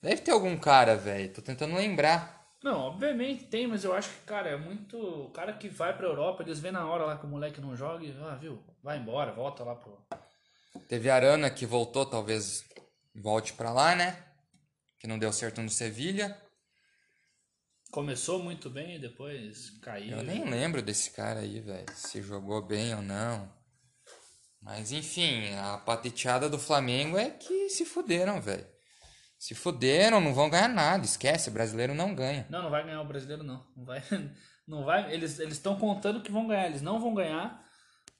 [0.00, 1.32] Deve ter algum cara, velho.
[1.32, 2.33] Tô tentando lembrar.
[2.64, 4.96] Não, obviamente tem, mas eu acho que, cara, é muito.
[4.96, 7.76] O cara que vai pra Europa, eles vê na hora lá que o moleque não
[7.76, 10.02] joga e, ah, viu, vai embora, volta lá pro.
[10.88, 12.64] Teve Arana que voltou, talvez
[13.14, 14.16] volte para lá, né?
[14.98, 16.40] Que não deu certo no Sevilha.
[17.90, 20.16] Começou muito bem e depois caiu.
[20.16, 21.84] Eu nem lembro desse cara aí, velho.
[21.94, 23.46] Se jogou bem ou não.
[24.62, 28.73] Mas enfim, a pateteada do Flamengo é que se fuderam, velho.
[29.44, 31.04] Se fuderam, não vão ganhar nada.
[31.04, 32.46] Esquece, o brasileiro não ganha.
[32.48, 33.66] Não, não vai ganhar o brasileiro, não.
[33.76, 34.02] Não vai.
[34.66, 35.12] Não vai.
[35.12, 36.64] Eles estão contando que vão ganhar.
[36.64, 37.62] Eles não vão ganhar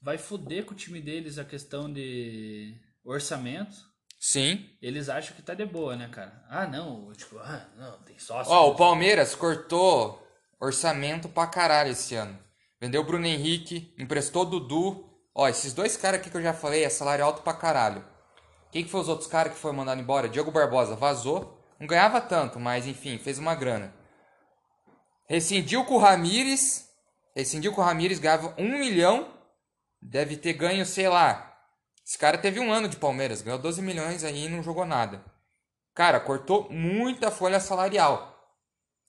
[0.05, 3.75] vai foder com o time deles a questão de orçamento.
[4.21, 4.69] Sim.
[4.81, 6.45] Eles acham que tá de boa, né, cara?
[6.49, 8.53] Ah, não, tipo, ah, não, tem sócio.
[8.53, 10.23] Ó, o Palmeiras cortou
[10.61, 12.39] orçamento pra caralho esse ano.
[12.79, 15.11] Vendeu o Bruno Henrique, emprestou o Dudu.
[15.35, 18.05] Ó, esses dois caras aqui que eu já falei é salário alto pra caralho.
[18.75, 20.29] Quem que foi os outros caras que foram mandado embora?
[20.29, 21.65] Diego Barbosa vazou.
[21.79, 23.95] Não ganhava tanto, mas enfim, fez uma grana.
[25.29, 26.91] Rescindiu com o Ramires.
[27.37, 29.33] Rescindiu com o Ramires, ganhava um milhão
[30.05, 31.57] deve ter ganho, sei lá.
[32.05, 35.25] Esse cara teve um ano de Palmeiras, ganhou 12 milhões aí e não jogou nada.
[35.95, 38.37] Cara, cortou muita folha salarial.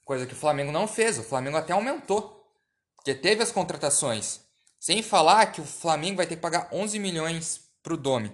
[0.05, 1.17] Coisa que o Flamengo não fez.
[1.17, 2.47] O Flamengo até aumentou.
[2.95, 4.41] Porque teve as contratações.
[4.79, 8.31] Sem falar que o Flamengo vai ter que pagar 11 milhões pro Domi.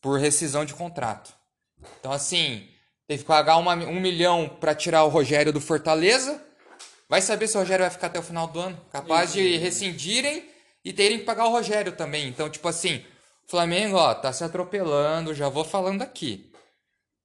[0.00, 1.32] Por rescisão de contrato.
[1.98, 2.68] Então, assim,
[3.06, 6.42] teve que pagar uma, um milhão para tirar o Rogério do Fortaleza.
[7.08, 8.80] Vai saber se o Rogério vai ficar até o final do ano.
[8.92, 10.48] Capaz de rescindirem
[10.84, 12.28] e terem que pagar o Rogério também.
[12.28, 13.04] Então, tipo assim,
[13.46, 16.52] Flamengo, ó, tá se atropelando, já vou falando aqui.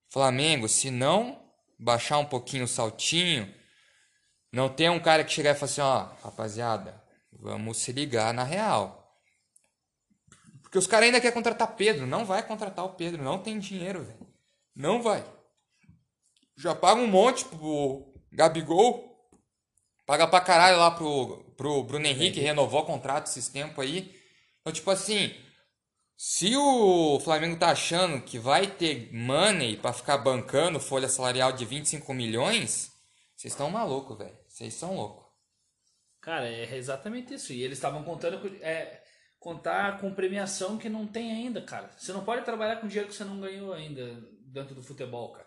[0.09, 1.39] Flamengo, se não
[1.77, 3.53] baixar um pouquinho o saltinho,
[4.51, 6.99] não tem um cara que chegar e falar assim, ó, rapaziada,
[7.31, 9.04] vamos se ligar na real.
[10.75, 14.03] Porque os caras ainda querem contratar Pedro, não vai contratar o Pedro, não tem dinheiro,
[14.03, 14.27] velho.
[14.75, 15.23] Não vai.
[16.57, 19.15] Já paga um monte pro Gabigol,
[20.05, 24.13] Paga pra caralho lá pro, pro Bruno Henrique, renovou o contrato esses tempos aí.
[24.59, 25.33] Então, tipo assim,
[26.17, 31.63] se o Flamengo tá achando que vai ter money para ficar bancando folha salarial de
[31.63, 32.91] 25 milhões,
[33.33, 34.37] vocês estão malucos, velho.
[34.45, 35.25] Vocês são loucos.
[36.19, 37.53] Cara, é exatamente isso.
[37.53, 39.04] E eles estavam contando com, é,
[39.45, 41.91] contar com premiação que não tem ainda, cara.
[41.95, 44.03] Você não pode trabalhar com dinheiro que você não ganhou ainda
[44.47, 45.45] dentro do futebol, cara.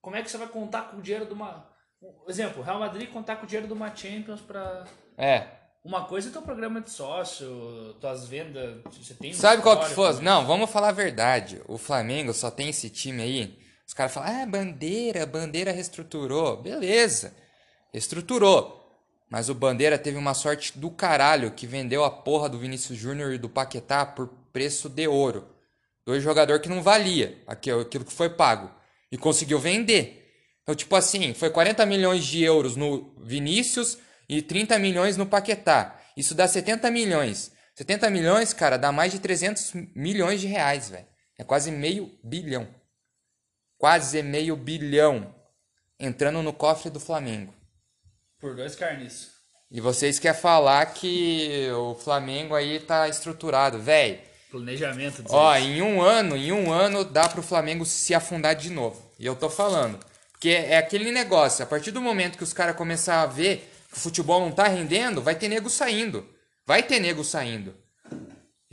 [0.00, 1.68] Como é que você vai contar com o dinheiro de uma
[2.28, 4.84] Exemplo, Real Madrid contar com o dinheiro de uma Champions para
[5.16, 5.48] É.
[5.84, 10.20] Uma coisa é teu programa de sócio, tuas vendas, você tem Sabe qual que foi?
[10.20, 11.60] Não, vamos falar a verdade.
[11.66, 13.58] O Flamengo só tem esse time aí.
[13.84, 16.62] Os caras falam: "Ah, bandeira, bandeira reestruturou".
[16.62, 17.34] Beleza.
[17.92, 18.77] Reestruturou.
[19.30, 23.32] Mas o Bandeira teve uma sorte do caralho que vendeu a porra do Vinícius Júnior
[23.32, 25.46] e do Paquetá por preço de ouro.
[26.06, 28.70] Dois jogadores que não valia aquilo que foi pago.
[29.12, 30.32] E conseguiu vender.
[30.62, 35.98] Então, tipo assim, foi 40 milhões de euros no Vinícius e 30 milhões no Paquetá.
[36.16, 37.52] Isso dá 70 milhões.
[37.74, 41.06] 70 milhões, cara, dá mais de 300 milhões de reais, velho.
[41.38, 42.66] É quase meio bilhão.
[43.76, 45.34] Quase meio bilhão
[46.00, 47.54] entrando no cofre do Flamengo.
[48.40, 49.30] Por dois carnes.
[49.70, 54.18] E vocês querem falar que o Flamengo aí tá estruturado, velho.
[54.50, 55.24] Planejamento.
[55.28, 59.02] Ó, em um ano, em um ano dá pro Flamengo se afundar de novo.
[59.18, 59.98] E eu tô falando.
[60.32, 63.98] Porque é aquele negócio, a partir do momento que os caras começar a ver que
[63.98, 66.26] o futebol não tá rendendo, vai ter nego saindo.
[66.64, 67.74] Vai ter nego saindo.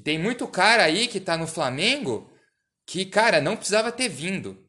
[0.03, 2.31] tem muito cara aí que tá no Flamengo
[2.85, 4.64] que, cara, não precisava ter vindo.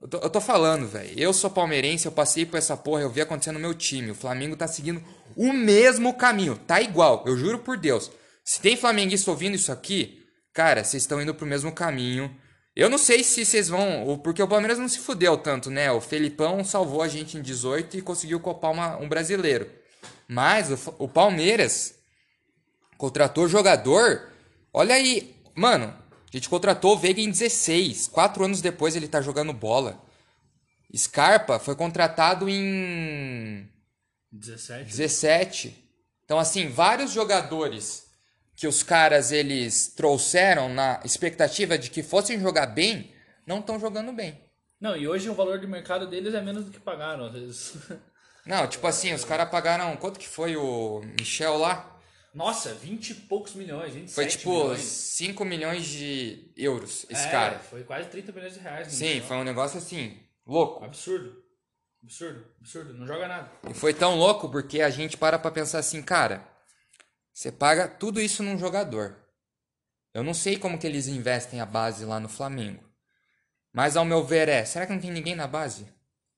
[0.00, 1.12] Eu tô, eu tô falando, velho.
[1.16, 4.10] Eu sou palmeirense, eu passei por essa porra, eu vi acontecendo no meu time.
[4.10, 5.02] O Flamengo tá seguindo
[5.36, 6.56] o mesmo caminho.
[6.56, 8.10] Tá igual, eu juro por Deus.
[8.42, 12.34] Se tem flamenguista ouvindo isso aqui, cara, vocês estão indo pro mesmo caminho.
[12.74, 14.18] Eu não sei se vocês vão.
[14.24, 15.92] Porque o Palmeiras não se fudeu tanto, né?
[15.92, 19.70] O Felipão salvou a gente em 18 e conseguiu copar uma, um brasileiro.
[20.26, 21.94] Mas o, o Palmeiras
[22.96, 24.30] contratou jogador.
[24.72, 25.99] Olha aí, mano.
[26.32, 28.08] A gente contratou o Veiga em 16.
[28.08, 30.00] Quatro anos depois ele tá jogando bola.
[30.96, 33.68] Scarpa foi contratado em
[34.30, 34.84] 17.
[34.84, 35.90] 17.
[36.24, 38.06] Então, assim, vários jogadores
[38.54, 43.12] que os caras eles trouxeram na expectativa de que fossem jogar bem,
[43.46, 44.38] não estão jogando bem.
[44.80, 47.30] Não, e hoje o valor de mercado deles é menos do que pagaram.
[48.46, 49.94] Não, tipo assim, os caras pagaram.
[49.96, 51.99] Quanto que foi o Michel lá?
[52.32, 54.80] Nossa, 20 e poucos milhões, 27 Foi tipo milhões.
[54.80, 57.58] 5 milhões de euros esse é, cara.
[57.58, 58.92] Foi quase 30 milhões de reais.
[58.92, 60.16] Sim, foi um negócio assim,
[60.46, 60.84] louco.
[60.84, 61.42] Absurdo.
[62.02, 62.94] Absurdo, absurdo.
[62.94, 63.50] Não joga nada.
[63.68, 66.48] E foi tão louco porque a gente para pra pensar assim, cara.
[67.32, 69.16] Você paga tudo isso num jogador.
[70.12, 72.82] Eu não sei como que eles investem a base lá no Flamengo.
[73.72, 75.86] Mas ao meu ver é, será que não tem ninguém na base?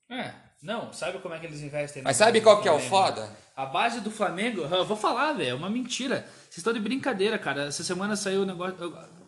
[0.09, 3.29] É, não, sabe como é que eles investem Mas sabe qual que é o foda?
[3.55, 6.25] A base do Flamengo, eu vou falar, velho, é uma mentira.
[6.45, 7.65] Vocês estão de brincadeira, cara.
[7.65, 8.75] Essa semana saiu o negócio.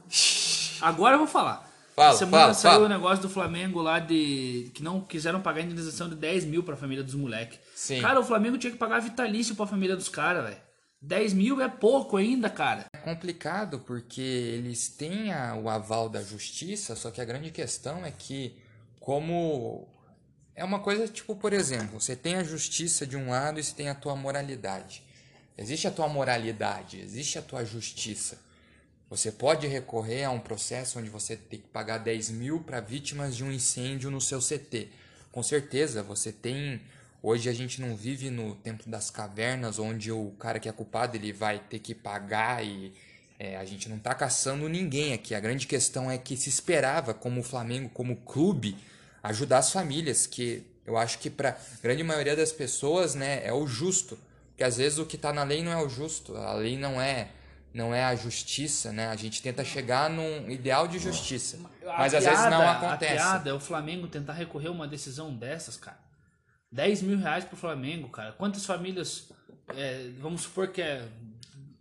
[0.81, 1.69] Agora eu vou falar.
[1.95, 4.69] Fala, Essa semana fala, saiu o negócio do Flamengo lá de.
[4.73, 7.57] que não quiseram pagar a indenização de 10 mil pra família dos moleques.
[7.75, 8.01] Sim.
[8.01, 10.57] Cara, o Flamengo tinha que pagar vitalício pra família dos caras, velho.
[11.01, 12.85] 10 mil é pouco ainda, cara.
[12.93, 18.03] É complicado porque eles têm a- o aval da justiça, só que a grande questão
[18.05, 18.57] é que,
[18.99, 19.87] como.
[20.55, 23.75] É uma coisa tipo, por exemplo, você tem a justiça de um lado e você
[23.75, 25.03] tem a tua moralidade.
[25.57, 28.39] Existe a tua moralidade, existe a tua justiça.
[29.09, 33.35] Você pode recorrer a um processo onde você tem que pagar 10 mil para vítimas
[33.35, 34.89] de um incêndio no seu CT.
[35.31, 36.81] Com certeza, você tem.
[37.21, 41.17] Hoje a gente não vive no tempo das cavernas, onde o cara que é culpado
[41.17, 42.93] ele vai ter que pagar e
[43.37, 45.35] é, a gente não tá caçando ninguém aqui.
[45.35, 48.77] A grande questão é que se esperava, como o Flamengo, como clube,
[49.29, 53.65] ajudar as famílias, que eu acho que para grande maioria das pessoas, né, é o
[53.67, 54.17] justo.
[54.49, 56.99] Porque às vezes o que tá na lei não é o justo, a lei não
[57.01, 57.29] é
[57.73, 59.07] não é a justiça, né?
[59.09, 61.59] A gente tenta chegar num ideal de justiça,
[61.97, 63.13] mas às vezes não piada- acontece.
[63.13, 65.99] A piada é o Flamengo tentar recorrer a uma decisão dessas, cara.
[66.71, 68.31] 10 mil reais pro Flamengo, cara.
[68.31, 69.29] Quantas famílias.
[69.75, 71.05] é, vamos supor que é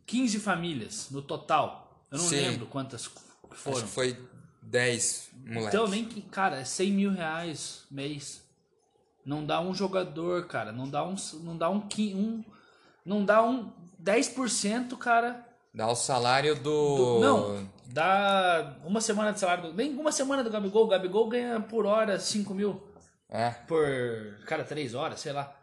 [0.06, 2.04] 15 famílias no total.
[2.10, 2.36] Eu não Sim.
[2.40, 3.18] lembro quantas que
[3.52, 3.80] Acho foram.
[3.82, 4.18] que foi
[4.74, 5.68] 10 moleques.
[5.68, 6.20] Então, nem que.
[6.20, 8.42] Cara, é 100 mil reais mês.
[9.24, 10.72] Não dá um jogador, cara.
[10.72, 11.14] Não dá um.
[11.44, 11.78] Não dá um.
[11.98, 12.44] um
[13.06, 15.46] não dá um 10%, cara.
[15.72, 16.96] Dá o salário do.
[16.96, 19.64] do- não, dá uma semana de salário.
[19.70, 20.84] Do, nem uma semana do Gabigol.
[20.84, 22.82] O Gabigol ganha por hora 5 mil.
[23.30, 23.50] É.
[23.50, 23.84] Por.
[24.46, 25.56] Cara, 3 horas, sei lá.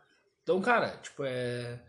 [0.43, 1.80] Então, cara, tipo, é.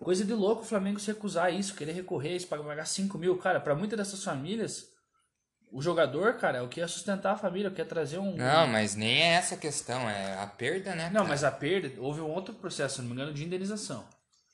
[0.00, 3.36] Coisa de louco o Flamengo se recusar isso, querer recorrer, isso, pagar- pagar 5 mil.
[3.38, 4.91] Cara, pra muitas dessas famílias,
[5.72, 8.36] o jogador, cara, é o que é sustentar a família, o que é trazer um.
[8.36, 11.06] Não, mas nem é essa a questão, é a perda, né?
[11.06, 11.28] Não, cara?
[11.28, 14.04] mas a perda, houve um outro processo, se não me engano, de indenização.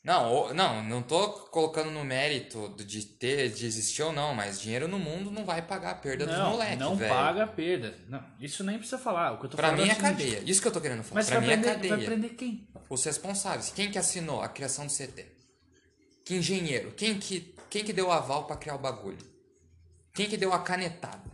[0.05, 4.87] Não, não, não tô colocando no mérito de ter, de existir ou não, mas dinheiro
[4.87, 7.13] no mundo não vai pagar a perda dos Não, moleques, não velho.
[7.13, 7.95] paga a perda.
[8.09, 9.33] Não, isso nem precisa falar.
[9.33, 10.43] O que eu tô Pra falando mim é é seguinte, cadeia.
[10.51, 11.17] Isso que eu tô querendo falar.
[11.17, 11.97] Mas pra mim é prender, cadeia.
[11.97, 12.69] vai prender quem?
[12.89, 13.71] Os responsáveis.
[13.75, 15.27] Quem que assinou a criação do CT?
[16.25, 16.93] Que engenheiro?
[16.93, 19.19] Quem que, quem que deu o aval pra criar o bagulho?
[20.19, 21.31] Quem que deu a canetada?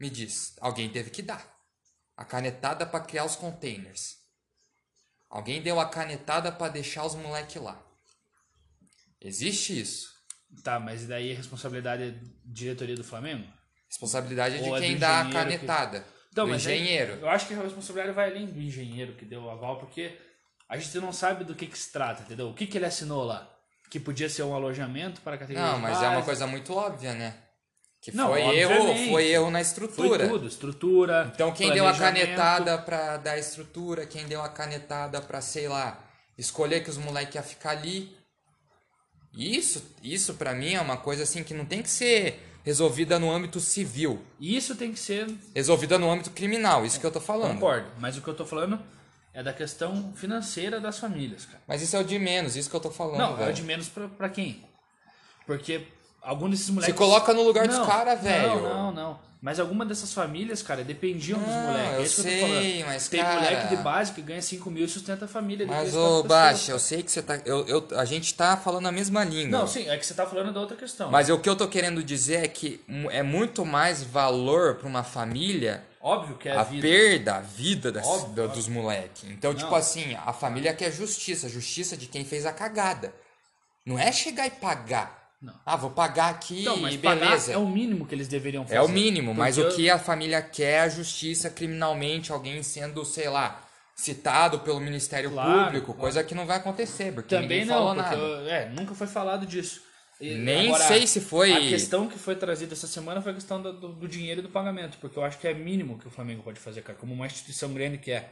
[0.00, 0.56] Me diz.
[0.62, 1.44] Alguém teve que dar.
[2.16, 4.16] A canetada pra criar os containers.
[5.28, 7.78] Alguém deu a canetada pra deixar os moleque lá.
[9.20, 10.10] Existe isso.
[10.64, 12.14] Tá, mas daí a responsabilidade é
[12.46, 13.46] diretoria do Flamengo?
[13.90, 16.04] Responsabilidade é de Ou é quem dá a engenheiro que- canetada.
[16.32, 17.12] Então, do mas aí, engenheiro.
[17.20, 20.18] eu acho que a responsabilidade vai além do engenheiro que deu o aval, porque
[20.66, 22.48] a gente não sabe do que, que se trata, entendeu?
[22.48, 23.54] O que, que ele assinou lá?
[23.90, 26.24] Que podia ser um alojamento para a categoria Não, mas é uma base.
[26.24, 27.42] coisa muito óbvia, né?
[28.10, 30.28] Que Não, foi erro, foi erro na Foi estrutura.
[30.28, 31.30] tudo, estrutura.
[31.34, 35.98] Então quem deu a canetada pra dar estrutura, quem deu a canetada pra, sei lá,
[36.36, 38.16] escolher que os moleques iam ficar ali.
[39.36, 43.30] Isso, isso para mim é uma coisa assim que não tem que ser resolvida no
[43.30, 45.26] âmbito civil, Isso tem que ser.
[45.54, 47.54] resolvida no âmbito criminal, isso que eu tô falando.
[47.54, 47.90] Concordo.
[47.98, 48.78] Mas o que eu tô falando
[49.32, 51.62] é da questão financeira das famílias, cara.
[51.66, 53.50] Mas isso é o de menos, isso que eu tô falando, Não, é velho.
[53.50, 54.64] o de menos pra quem?
[55.46, 55.86] Porque
[56.28, 56.94] algum desses moleques.
[56.94, 58.60] Se coloca no lugar não, dos caras, velho.
[58.60, 59.28] Não, não, não.
[59.40, 61.92] Mas alguma dessas famílias, cara, dependiam não, dos moleques.
[61.92, 62.86] Eu é isso sei, que eu tô falando.
[62.86, 63.34] Mas, Tem cara...
[63.34, 65.64] moleque de base que ganha 5 mil e sustenta a família.
[65.66, 67.40] Mas, ô, Baixa, eu sei que você tá.
[67.46, 69.60] Eu, eu, a gente tá falando a mesma língua.
[69.60, 71.10] Não, sim, é que você tá falando da outra questão.
[71.10, 75.04] Mas o que eu tô querendo dizer é que é muito mais valor para uma
[75.04, 75.84] família.
[76.00, 76.82] Óbvio que é a, a vida.
[76.82, 79.24] perda, a vida das, óbvio, da, dos moleques.
[79.24, 79.68] Então, tipo não.
[79.68, 83.14] tipo assim, a família quer justiça, justiça de quem fez a cagada.
[83.86, 85.17] Não é chegar e pagar.
[85.40, 85.54] Não.
[85.64, 87.52] Ah, vou pagar aqui então, mas beleza.
[87.52, 88.76] é o mínimo que eles deveriam fazer.
[88.76, 89.68] É o mínimo, mas eu...
[89.68, 93.62] o que a família quer é a justiça criminalmente, alguém sendo, sei lá,
[93.94, 96.00] citado pelo Ministério claro, Público, claro.
[96.00, 98.16] coisa que não vai acontecer, porque Também ninguém não, falou nada.
[98.16, 99.82] Eu, é, nunca foi falado disso.
[100.20, 101.52] E, Nem agora, sei se foi.
[101.52, 104.42] A questão que foi trazida essa semana foi a questão do, do, do, dinheiro e
[104.42, 107.14] do pagamento, porque eu acho que é mínimo que o Flamengo pode fazer, cara, como
[107.14, 108.28] uma instituição grande que é.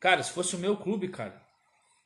[0.00, 1.34] Cara, se fosse o meu clube, cara,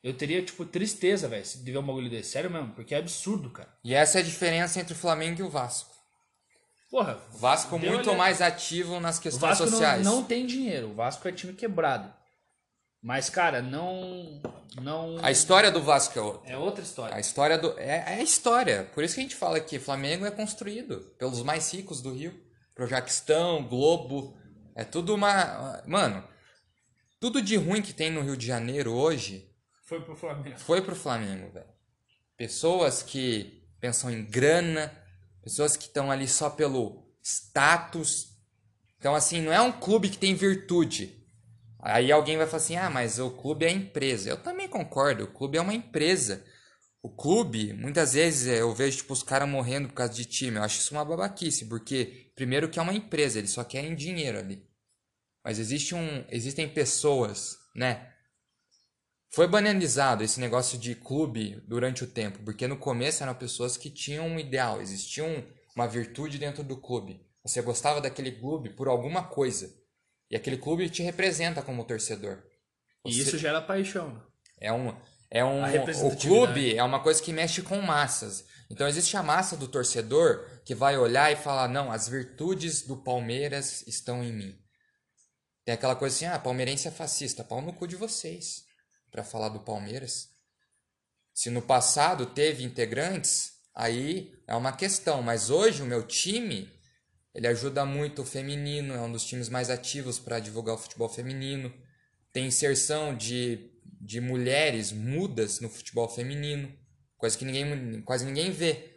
[0.03, 2.31] eu teria, tipo, tristeza, velho, se ver um bagulho desse.
[2.31, 3.69] Sério mesmo, porque é absurdo, cara.
[3.83, 5.91] E essa é a diferença entre o Flamengo e o Vasco.
[6.89, 7.19] Porra.
[7.33, 10.03] O Vasco muito mais ativo nas questões o Vasco sociais.
[10.03, 10.89] Não, não tem dinheiro.
[10.89, 12.11] O Vasco é time quebrado.
[13.01, 14.41] Mas, cara, não.
[14.81, 16.51] não A história do Vasco é outra.
[16.51, 17.15] É outra história.
[17.15, 17.79] A história do.
[17.79, 18.89] É, é a história.
[18.93, 22.33] Por isso que a gente fala que Flamengo é construído pelos mais ricos do Rio.
[22.75, 24.37] Projaquistão, Globo.
[24.75, 25.81] É tudo uma.
[25.87, 26.23] Mano,
[27.19, 29.50] tudo de ruim que tem no Rio de Janeiro hoje
[29.91, 30.57] foi pro Flamengo.
[30.59, 31.65] Foi pro Flamengo, velho.
[32.37, 34.89] Pessoas que pensam em grana,
[35.43, 38.29] pessoas que estão ali só pelo status.
[38.97, 41.21] Então, assim, não é um clube que tem virtude.
[41.77, 44.29] Aí alguém vai falar assim: ah, mas o clube é empresa.
[44.29, 46.41] Eu também concordo, o clube é uma empresa.
[47.03, 50.55] O clube, muitas vezes eu vejo tipo, os caras morrendo por causa de time.
[50.55, 54.37] Eu acho isso uma babaquice, porque, primeiro, que é uma empresa, eles só querem dinheiro
[54.37, 54.65] ali.
[55.43, 58.11] Mas existe um, existem pessoas, né?
[59.33, 63.89] Foi banalizado esse negócio de clube durante o tempo, porque no começo eram pessoas que
[63.89, 65.23] tinham um ideal, existia
[65.73, 67.25] uma virtude dentro do clube.
[67.41, 69.73] Você gostava daquele clube por alguma coisa.
[70.29, 72.43] E aquele clube te representa como torcedor.
[73.05, 73.17] Você...
[73.17, 74.13] E isso gera paixão.
[74.13, 74.21] Né?
[74.59, 74.95] É um,
[75.29, 75.61] é um,
[76.07, 78.45] o clube é uma coisa que mexe com massas.
[78.69, 82.97] Então existe a massa do torcedor que vai olhar e falar: não, as virtudes do
[82.97, 84.59] Palmeiras estão em mim.
[85.65, 87.45] Tem aquela coisa assim: ah, palmeirense é fascista.
[87.45, 88.69] Pau no cu de vocês
[89.11, 90.29] para falar do Palmeiras.
[91.33, 96.71] Se no passado teve integrantes, aí é uma questão, mas hoje o meu time,
[97.33, 101.09] ele ajuda muito o feminino, é um dos times mais ativos para divulgar o futebol
[101.09, 101.73] feminino.
[102.31, 106.73] Tem inserção de, de mulheres mudas no futebol feminino,
[107.17, 108.91] coisa que ninguém, quase ninguém vê.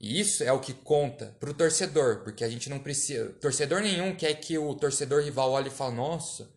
[0.00, 3.30] E isso é o que conta para o torcedor, porque a gente não precisa.
[3.34, 6.50] Torcedor nenhum quer que o torcedor rival olhe e fale: Nossa,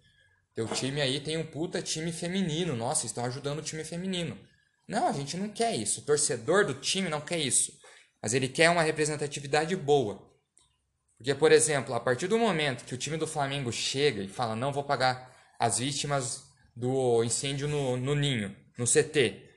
[0.56, 2.76] teu time aí tem um puta time feminino.
[2.76, 4.38] Nossa, estão ajudando o time feminino.
[4.88, 6.02] Não, a gente não quer isso.
[6.02, 7.74] O torcedor do time não quer isso.
[8.22, 10.22] Mas ele quer uma representatividade boa.
[11.18, 14.56] Porque, por exemplo, a partir do momento que o time do Flamengo chega e fala:
[14.56, 16.44] não vou pagar as vítimas
[16.76, 19.50] do incêndio no, no Ninho, no CT.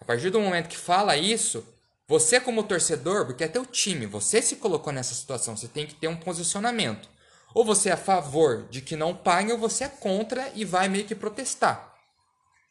[0.00, 1.64] A partir do momento que fala isso,
[2.08, 5.94] você, como torcedor, porque é teu time, você se colocou nessa situação, você tem que
[5.94, 7.08] ter um posicionamento.
[7.54, 10.88] Ou você é a favor de que não paguem, ou você é contra e vai
[10.88, 11.92] meio que protestar.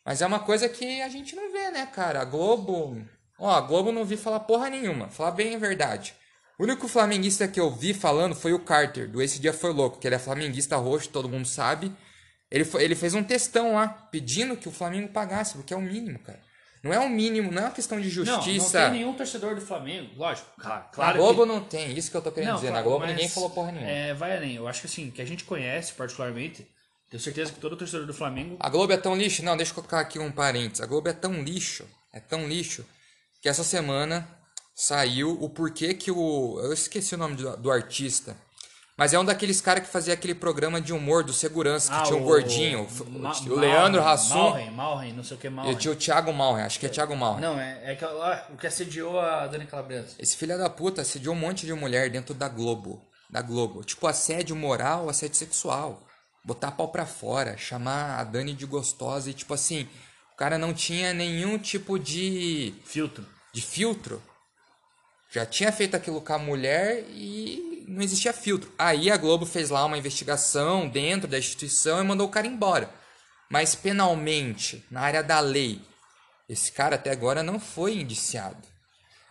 [0.06, 2.22] Mas é uma coisa que a gente não vê, né, cara?
[2.22, 2.98] A Globo.
[3.38, 5.10] Ó, a Globo não vi falar porra nenhuma.
[5.10, 6.16] Falar bem a verdade.
[6.58, 10.00] O único flamenguista que eu vi falando foi o Carter, do Esse Dia Foi Louco,
[10.00, 11.92] que ele é flamenguista roxo, todo mundo sabe.
[12.52, 15.82] Ele, foi, ele fez um textão lá, pedindo que o Flamengo pagasse, porque é o
[15.82, 16.40] mínimo, cara.
[16.84, 18.80] Não é um mínimo, não é uma questão de justiça.
[18.80, 20.48] Não, não tem nenhum torcedor do Flamengo, lógico.
[20.60, 21.48] Claro, claro na Globo que...
[21.48, 22.70] não tem, isso que eu tô querendo não, dizer.
[22.70, 23.92] Claro, na Globo ninguém falou porra nenhuma.
[23.92, 24.56] É, vai além.
[24.56, 26.68] Eu acho que assim, que a gente conhece particularmente,
[27.10, 28.58] tenho certeza que todo torcedor do Flamengo.
[28.60, 29.44] A Globo é tão lixo?
[29.44, 30.82] Não, deixa eu colocar aqui um parênteses.
[30.82, 32.84] A Globo é tão lixo, é tão lixo,
[33.42, 34.28] que essa semana
[34.74, 36.60] saiu o porquê que o.
[36.64, 38.36] Eu esqueci o nome do, do artista.
[39.02, 42.04] Mas é um daqueles caras que fazia aquele programa de humor do segurança, que ah,
[42.04, 42.88] tinha um o gordinho.
[43.10, 44.36] Ma o Leandro Hassum.
[44.38, 45.72] Malren, Malren, não sei o que Malren.
[45.72, 47.42] E tinha o Thiago Malren, acho que é, Thiago Malren.
[47.42, 50.14] Não, é, é que, ah, o que assediou a Dani Calabresa.
[50.20, 53.04] Esse filho da puta assediou um monte de mulher dentro da Globo.
[53.28, 53.84] Da Globo.
[53.84, 56.00] Tipo, assédio moral, assédio sexual.
[56.46, 59.90] Botar pau pra fora, chamar a Dani de gostosa e tipo assim.
[60.32, 62.76] O cara não tinha nenhum tipo de.
[62.86, 63.26] Filtro.
[63.52, 64.22] De filtro.
[65.32, 68.72] Já tinha feito aquilo com a mulher e não existia filtro.
[68.78, 72.90] Aí a Globo fez lá uma investigação dentro da instituição e mandou o cara embora.
[73.50, 75.82] Mas penalmente, na área da lei,
[76.48, 78.58] esse cara até agora não foi indiciado.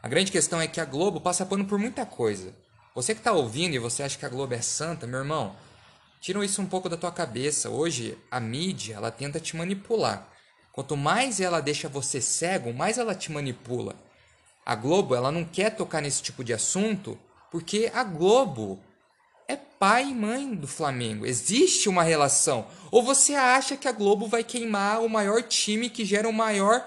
[0.02, 2.54] A grande questão é que a Globo passa pano por muita coisa.
[2.94, 5.56] Você que está ouvindo e você acha que a Globo é santa, meu irmão,
[6.20, 7.70] tira isso um pouco da tua cabeça.
[7.70, 10.28] Hoje a mídia ela tenta te manipular.
[10.72, 13.94] Quanto mais ela deixa você cego, mais ela te manipula.
[14.64, 17.18] A Globo, ela não quer tocar nesse tipo de assunto
[17.50, 18.80] porque a Globo
[19.48, 21.26] é pai e mãe do Flamengo.
[21.26, 22.66] Existe uma relação.
[22.90, 26.86] Ou você acha que a Globo vai queimar o maior time que gera o maior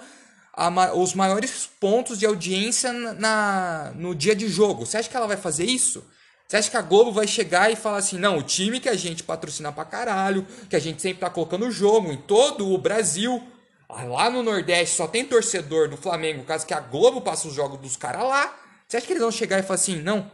[0.54, 4.86] a, os maiores pontos de audiência na, no dia de jogo.
[4.86, 6.06] Você acha que ela vai fazer isso?
[6.48, 8.96] Você acha que a Globo vai chegar e falar assim: não, o time que a
[8.96, 13.44] gente patrocina pra caralho, que a gente sempre tá colocando jogo em todo o Brasil,
[13.90, 17.54] ah, lá no Nordeste só tem torcedor do Flamengo, caso que a Globo passa os
[17.54, 18.56] jogos dos caras lá.
[18.88, 20.30] Você acha que eles vão chegar e falar assim: não,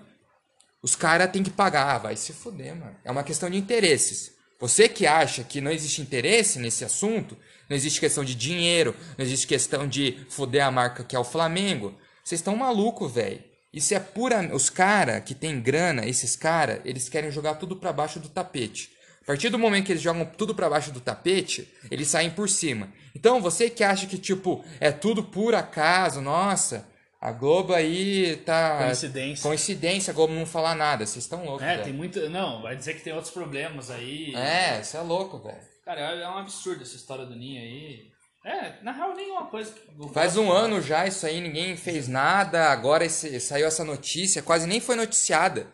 [0.82, 1.96] os caras têm que pagar?
[1.96, 2.96] Ah, vai se fuder, mano.
[3.04, 4.32] É uma questão de interesses.
[4.60, 7.38] Você que acha que não existe interesse nesse assunto,
[7.70, 11.24] não existe questão de dinheiro, não existe questão de foder a marca que é o
[11.24, 13.42] Flamengo, vocês estão maluco, velho.
[13.74, 14.54] Isso é pura.
[14.54, 18.92] Os cara que tem grana, esses cara, eles querem jogar tudo para baixo do tapete.
[19.22, 22.50] A partir do momento que eles jogam tudo para baixo do tapete, eles saem por
[22.50, 22.92] cima.
[23.16, 26.88] Então, você que acha que, tipo, é tudo por acaso, nossa,
[27.22, 28.86] a Globo aí tá.
[28.86, 29.44] Coincidência.
[29.44, 31.06] Coincidência, a Globo não falar nada.
[31.06, 31.66] Vocês estão loucos.
[31.66, 32.30] É, tem muito.
[32.30, 34.34] Não, vai dizer que tem outros problemas aí.
[34.36, 35.60] É, você é louco, velho.
[35.84, 38.10] Cara, é um absurdo essa história do Ninho aí.
[38.46, 39.74] É, na real, nenhuma coisa.
[40.14, 42.70] Faz um ano já isso aí, ninguém fez nada.
[42.70, 45.68] Agora esse, saiu essa notícia, quase nem foi noticiada.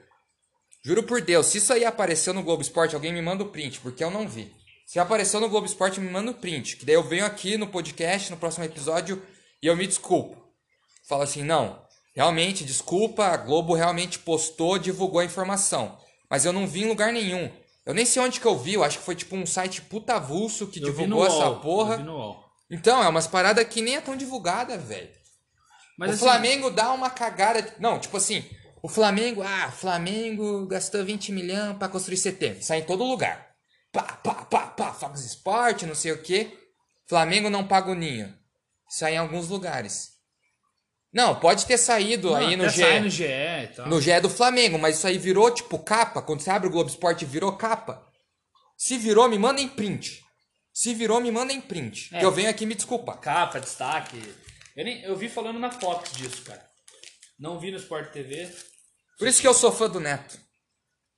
[0.84, 3.80] Juro por Deus, se isso aí apareceu no Globo Esporte, alguém me manda o print,
[3.82, 4.52] porque eu não vi.
[4.86, 6.78] Se apareceu no Globo Esporte, me manda o print.
[6.78, 9.22] Que daí eu venho aqui no podcast, no próximo episódio,
[9.62, 10.45] e eu me desculpo.
[11.08, 11.82] Falo assim, não,
[12.16, 15.98] realmente, desculpa, a Globo realmente postou, divulgou a informação.
[16.30, 17.52] Mas eu não vi em lugar nenhum.
[17.86, 20.68] Eu nem sei onde que eu vi, eu acho que foi tipo um site putavulso
[20.68, 21.98] que eu divulgou essa UOL, porra.
[22.70, 25.10] Então, é umas paradas que nem é tão divulgada, velho.
[26.00, 27.76] o assim, Flamengo dá uma cagada.
[27.80, 28.44] Não, tipo assim,
[28.82, 32.64] o Flamengo, ah, Flamengo gastou 20 milhões para construir CT.
[32.64, 33.52] Sai em todo lugar.
[33.92, 36.58] Pá, pá, pá, pá, Fox Sport, não sei o quê.
[37.08, 38.34] Flamengo não paga o ninho.
[38.90, 40.15] Sai em alguns lugares.
[41.16, 43.00] Não, pode ter saído não, aí no GE.
[43.00, 43.88] no GE e tal.
[43.88, 46.22] No GE do Flamengo, mas isso aí virou tipo capa.
[46.22, 48.06] Quando você abre o Globo Esporte, virou capa.
[48.78, 50.22] Se virou, me manda em print.
[50.74, 52.14] Se virou, me manda em print.
[52.14, 53.18] É, que eu venho aqui me desculpar.
[53.22, 54.22] Capa, destaque.
[54.76, 56.62] Eu, nem, eu vi falando na Fox disso, cara.
[57.40, 58.54] Não vi no Sport TV.
[59.18, 60.38] Por isso que eu sou fã do Neto.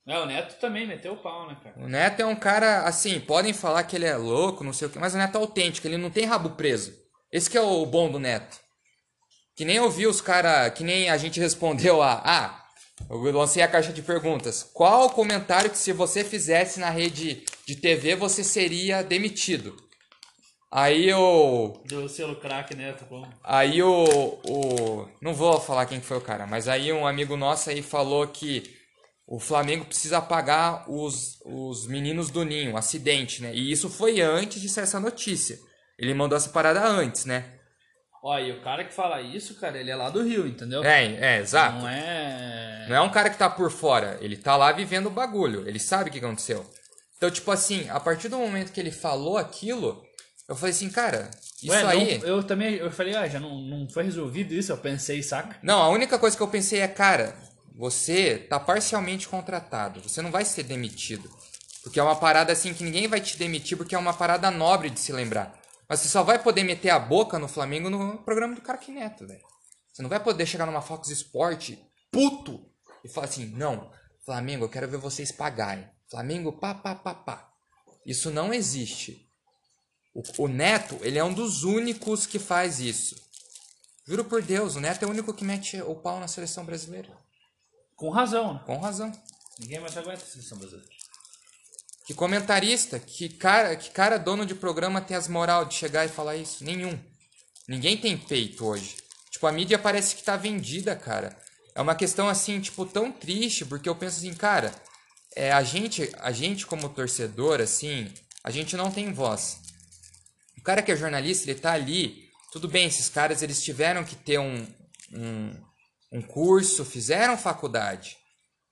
[0.06, 1.76] É, o Neto também meteu o pau, né, cara?
[1.76, 4.90] O Neto é um cara, assim, podem falar que ele é louco, não sei o
[4.90, 6.94] que, mas o Neto é autêntico, ele não tem rabo preso.
[7.32, 8.67] Esse que é o bom do Neto.
[9.58, 12.22] Que nem eu vi os caras, que nem a gente respondeu a.
[12.24, 12.64] Ah,
[13.10, 14.62] eu lancei a caixa de perguntas.
[14.72, 19.76] Qual o comentário que se você fizesse na rede de TV você seria demitido?
[20.70, 21.82] Aí o.
[21.86, 22.94] Deu selo craque, né?
[23.42, 24.04] Aí o,
[24.44, 25.08] o.
[25.20, 28.62] Não vou falar quem foi o cara, mas aí um amigo nosso aí falou que
[29.26, 33.52] o Flamengo precisa pagar os, os meninos do Ninho, acidente, né?
[33.52, 35.58] E isso foi antes de sair essa notícia.
[35.98, 37.57] Ele mandou essa parada antes, né?
[38.22, 40.82] Ó, e o cara que fala isso, cara, ele é lá do Rio, entendeu?
[40.82, 41.78] É, é, exato.
[41.78, 42.86] Não é.
[42.88, 45.78] Não é um cara que tá por fora, ele tá lá vivendo o bagulho, ele
[45.78, 46.64] sabe o que aconteceu.
[47.16, 50.02] Então, tipo assim, a partir do momento que ele falou aquilo,
[50.48, 51.30] eu falei assim, cara,
[51.62, 52.18] isso Ué, aí.
[52.18, 55.56] Não, eu também, eu falei, ah, já não, não foi resolvido isso, eu pensei, saca?
[55.62, 57.36] Não, a única coisa que eu pensei é, cara,
[57.76, 61.28] você tá parcialmente contratado, você não vai ser demitido.
[61.82, 64.90] Porque é uma parada assim que ninguém vai te demitir, porque é uma parada nobre
[64.90, 65.58] de se lembrar.
[65.88, 69.26] Mas você só vai poder meter a boca no Flamengo no programa do Caraque Neto,
[69.26, 69.40] velho.
[69.90, 71.72] Você não vai poder chegar numa Fox Sport
[72.12, 72.70] puto
[73.02, 73.90] e falar assim: não,
[74.24, 75.88] Flamengo, eu quero ver vocês pagarem.
[76.10, 77.50] Flamengo, pá, pá, pá, pá.
[78.04, 79.26] Isso não existe.
[80.14, 83.16] O, o Neto, ele é um dos únicos que faz isso.
[84.06, 87.10] Juro por Deus, o Neto é o único que mete o pau na seleção brasileira.
[87.94, 88.62] Com razão, né?
[88.64, 89.12] Com razão.
[89.58, 90.97] Ninguém mais aguenta a seleção brasileira.
[92.08, 96.08] Que comentarista, que cara, que cara dono de programa tem as moral de chegar e
[96.08, 96.64] falar isso?
[96.64, 96.98] Nenhum.
[97.68, 98.96] Ninguém tem peito hoje.
[99.30, 101.36] Tipo, a mídia parece que tá vendida, cara.
[101.74, 104.74] É uma questão assim, tipo, tão triste, porque eu penso assim, cara,
[105.36, 108.10] é, a gente, a gente como torcedor, assim,
[108.42, 109.60] a gente não tem voz.
[110.56, 114.16] O cara que é jornalista, ele tá ali, tudo bem, esses caras eles tiveram que
[114.16, 114.66] ter um,
[115.12, 115.54] um,
[116.10, 118.16] um curso, fizeram faculdade.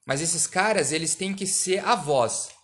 [0.07, 2.56] Mas esses caras, eles têm que ser a voz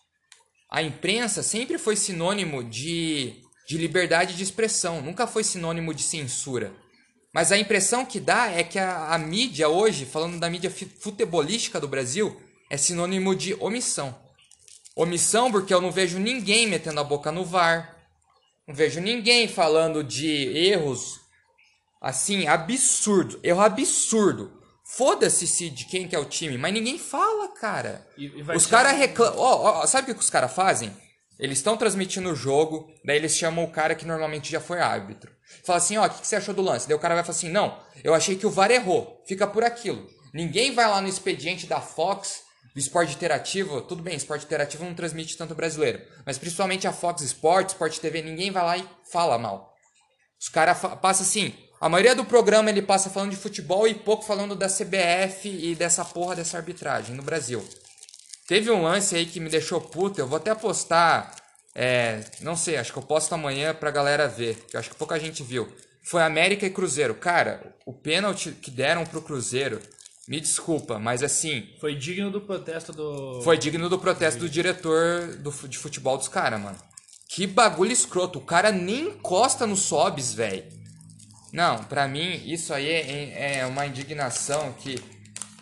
[0.72, 3.34] a imprensa sempre foi sinônimo de,
[3.68, 6.72] de liberdade de expressão, nunca foi sinônimo de censura.
[7.30, 11.78] Mas a impressão que dá é que a, a mídia hoje, falando da mídia futebolística
[11.78, 14.18] do Brasil, é sinônimo de omissão.
[14.96, 17.94] Omissão porque eu não vejo ninguém metendo a boca no VAR,
[18.66, 21.20] não vejo ninguém falando de erros
[22.00, 24.61] assim, absurdo, erro absurdo.
[24.96, 28.06] Foda-se se de quem que é o time, mas ninguém fala, cara.
[28.16, 29.38] E, e os caras reclamam.
[29.38, 30.94] Ó, ó, sabe o que os caras fazem?
[31.38, 35.32] Eles estão transmitindo o jogo, daí eles chamam o cara que normalmente já foi árbitro.
[35.64, 36.86] Fala assim, ó, o que, você achou do lance?
[36.86, 39.22] Daí o cara vai falar assim, não, eu achei que o VAR errou.
[39.26, 40.06] Fica por aquilo.
[40.34, 42.42] Ninguém vai lá no expediente da Fox,
[42.74, 43.80] do esporte interativo.
[43.80, 46.02] Tudo bem, esporte interativo não transmite tanto brasileiro.
[46.26, 49.72] Mas principalmente a Fox Sports, Sport TV, ninguém vai lá e fala mal.
[50.38, 54.24] Os caras passam assim, a maioria do programa ele passa falando de futebol e pouco
[54.24, 57.60] falando da CBF e dessa porra dessa arbitragem no Brasil.
[58.46, 61.34] Teve um lance aí que me deixou puto, eu vou até postar,
[61.74, 65.18] é, não sei, acho que eu posto amanhã pra galera ver, que acho que pouca
[65.18, 65.68] gente viu.
[66.04, 67.16] Foi América e Cruzeiro.
[67.16, 69.80] Cara, o pênalti que deram pro Cruzeiro,
[70.28, 71.68] me desculpa, mas assim.
[71.80, 73.42] Foi digno do protesto do.
[73.42, 76.78] Foi digno do protesto do diretor do, de futebol dos caras, mano.
[77.28, 78.38] Que bagulho escroto.
[78.38, 80.81] O cara nem encosta no Sobs, velho.
[81.52, 84.96] Não, pra mim isso aí é, é uma indignação que.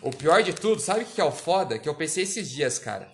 [0.01, 1.77] O pior de tudo, sabe o que é o foda?
[1.77, 3.07] Que eu pensei esses dias, cara.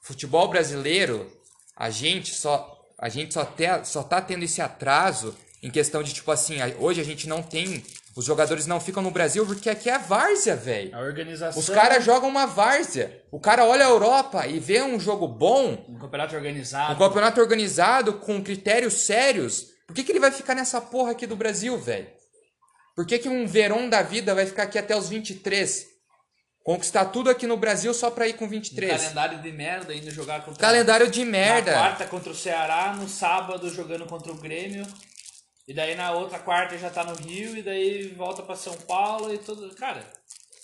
[0.00, 1.30] Futebol brasileiro,
[1.76, 2.80] a gente só.
[2.98, 7.00] A gente só, te, só tá tendo esse atraso em questão de, tipo assim, hoje
[7.00, 7.84] a gente não tem.
[8.14, 10.94] Os jogadores não ficam no Brasil porque aqui é várzea, velho.
[10.94, 11.60] A organização.
[11.60, 13.22] Os caras jogam uma várzea.
[13.30, 15.84] O cara olha a Europa e vê um jogo bom.
[15.88, 16.94] Um campeonato organizado.
[16.94, 19.68] Um campeonato organizado com critérios sérios.
[19.86, 22.06] Por que, que ele vai ficar nessa porra aqui do Brasil, velho?
[22.94, 25.92] Por que, que um Verón da vida vai ficar aqui até os 23?
[26.62, 28.92] Conquistar tudo aqui no Brasil só pra ir com 23.
[28.92, 31.72] Um calendário de merda, indo jogar contra Calendário de merda.
[31.72, 34.86] Na quarta contra o Ceará, no sábado jogando contra o Grêmio.
[35.66, 39.32] E daí na outra quarta já tá no Rio, e daí volta para São Paulo
[39.34, 39.74] e tudo.
[39.74, 40.04] Cara,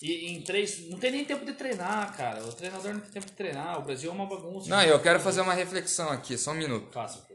[0.01, 0.89] e em três.
[0.89, 2.45] Não tem nem tempo de treinar, cara.
[2.45, 3.79] O treinador não tem tempo de treinar.
[3.79, 4.68] O Brasil é uma bagunça.
[4.68, 6.93] Não, eu quero fazer uma reflexão aqui, só um minuto.
[6.93, 7.26] Faça,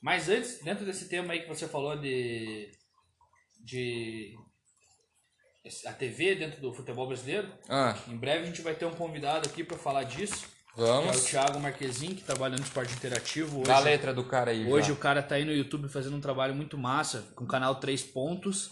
[0.00, 2.70] Mas antes, dentro desse tema aí que você falou de
[3.64, 4.34] de
[5.86, 7.48] a TV dentro do futebol brasileiro.
[7.68, 7.96] Ah.
[8.08, 10.46] Em breve a gente vai ter um convidado aqui para falar disso.
[10.76, 11.10] Vamos.
[11.10, 13.60] Que é o Thiago Marquezin, que trabalha no esporte interativo.
[13.60, 14.70] Hoje, Dá a letra do cara aí.
[14.70, 14.92] Hoje já.
[14.92, 18.02] o cara tá aí no YouTube fazendo um trabalho muito massa, com o canal 3
[18.02, 18.70] Pontos.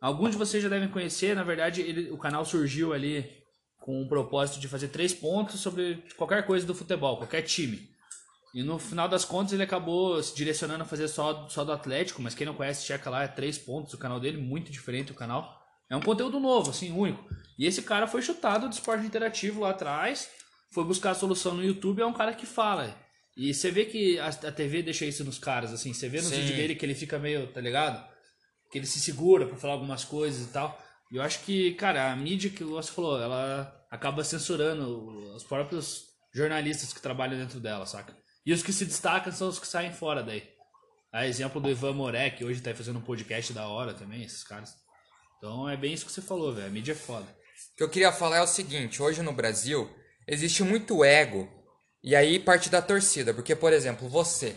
[0.00, 3.28] Alguns de vocês já devem conhecer, na verdade, ele, o canal surgiu ali
[3.80, 7.89] com o propósito de fazer três pontos sobre qualquer coisa do futebol, qualquer time.
[8.52, 12.20] E no final das contas ele acabou se direcionando a fazer só, só do Atlético,
[12.20, 15.14] mas quem não conhece, checa lá, é três pontos o canal dele, muito diferente o
[15.14, 15.60] canal.
[15.88, 17.24] É um conteúdo novo, assim, único.
[17.58, 20.28] E esse cara foi chutado do esporte interativo lá atrás,
[20.72, 22.96] foi buscar a solução no YouTube, é um cara que fala.
[23.36, 26.28] E você vê que a, a TV deixa isso nos caras, assim, você vê no
[26.28, 28.04] vídeo dele que ele fica meio, tá ligado?
[28.70, 30.80] Que ele se segura para falar algumas coisas e tal.
[31.10, 36.04] E eu acho que, cara, a mídia que você falou, ela acaba censurando os próprios
[36.32, 38.19] jornalistas que trabalham dentro dela, saca?
[38.44, 40.48] E os que se destacam são os que saem fora daí.
[41.12, 44.44] A exemplo do Ivan Moré, que hoje tá fazendo um podcast da hora também, esses
[44.44, 44.74] caras.
[45.36, 46.68] Então é bem isso que você falou, velho.
[46.68, 47.26] A mídia é foda.
[47.72, 49.90] O que eu queria falar é o seguinte: hoje no Brasil
[50.26, 51.48] existe muito ego.
[52.02, 53.34] E aí parte da torcida.
[53.34, 54.56] Porque, por exemplo, você.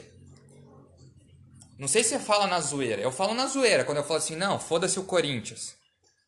[1.78, 3.02] Não sei se você fala na zoeira.
[3.02, 5.76] Eu falo na zoeira quando eu falo assim: não, foda-se o Corinthians.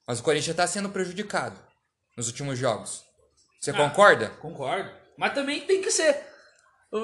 [0.07, 1.59] Mas o Corinthians tá sendo prejudicado
[2.17, 3.03] nos últimos jogos.
[3.59, 4.29] Você ah, concorda?
[4.41, 4.91] Concordo.
[5.17, 6.34] Mas também tem que ser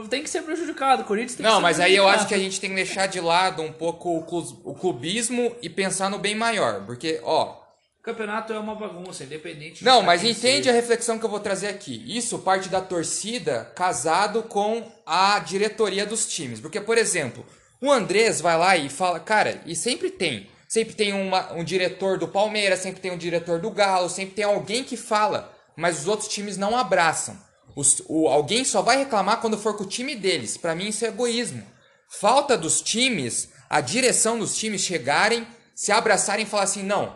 [0.09, 1.03] tem que ser prejudicado.
[1.03, 3.07] O Corinthians tem Não, que mas aí eu acho que a gente tem que deixar
[3.07, 4.17] de lado um pouco
[4.63, 6.85] o clubismo e pensar no bem maior.
[6.85, 7.59] Porque, ó.
[7.99, 9.83] O campeonato é uma bagunça, independente.
[9.83, 12.03] Não, mas entende a reflexão que eu vou trazer aqui.
[12.07, 16.59] Isso parte da torcida casado com a diretoria dos times.
[16.59, 17.45] Porque, por exemplo,
[17.79, 20.47] o Andrés vai lá e fala, cara, e sempre tem.
[20.67, 24.45] Sempre tem uma, um diretor do Palmeiras, sempre tem um diretor do Galo, sempre tem
[24.45, 27.37] alguém que fala, mas os outros times não abraçam.
[27.75, 30.57] Os, o, alguém só vai reclamar quando for com o time deles.
[30.57, 31.63] Para mim isso é egoísmo.
[32.09, 37.15] Falta dos times, a direção dos times chegarem, se abraçarem e falar assim: não,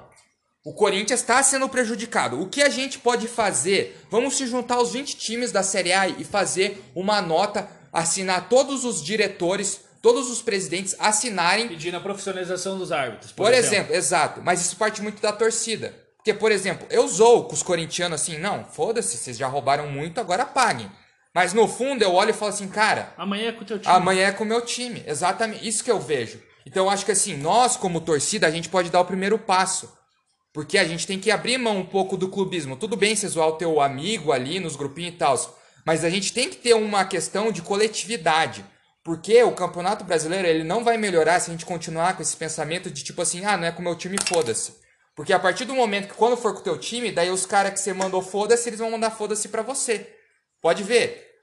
[0.65, 2.41] o Corinthians está sendo prejudicado.
[2.41, 4.01] O que a gente pode fazer?
[4.09, 8.83] Vamos se juntar aos 20 times da Série A e fazer uma nota, assinar todos
[8.85, 11.67] os diretores, todos os presidentes assinarem.
[11.67, 13.31] Pedindo a profissionalização dos árbitros.
[13.31, 13.75] Por, por exemplo.
[13.75, 14.41] exemplo, exato.
[14.41, 16.04] Mas isso parte muito da torcida.
[16.25, 20.19] Porque, por exemplo, eu zoo com os corintianos assim, não, foda-se, vocês já roubaram muito,
[20.19, 20.91] agora paguem.
[21.31, 23.13] Mas no fundo eu olho e falo assim, cara.
[23.15, 23.95] Amanhã é com o teu time.
[23.95, 25.03] Amanhã é com o meu time.
[25.05, 25.67] Exatamente.
[25.67, 26.41] Isso que eu vejo.
[26.65, 29.95] Então eu acho que assim, nós, como torcida, a gente pode dar o primeiro passo.
[30.51, 32.75] Porque a gente tem que abrir mão um pouco do clubismo.
[32.75, 35.59] Tudo bem você zoar o teu amigo ali nos grupinhos e tal.
[35.85, 38.65] Mas a gente tem que ter uma questão de coletividade.
[39.03, 42.89] Porque o Campeonato Brasileiro ele não vai melhorar se a gente continuar com esse pensamento
[42.89, 44.83] de tipo assim, ah, não é com o meu time, foda-se.
[45.15, 47.71] Porque a partir do momento que quando for com o teu time, daí os caras
[47.71, 50.13] que você mandou foda-se, eles vão mandar foda-se pra você.
[50.61, 51.33] Pode ver.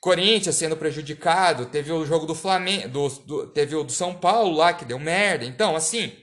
[0.00, 4.54] Corinthians sendo prejudicado, teve o jogo do Flamengo, do, do, teve o do São Paulo
[4.54, 5.46] lá que deu merda.
[5.46, 6.14] Então, assim,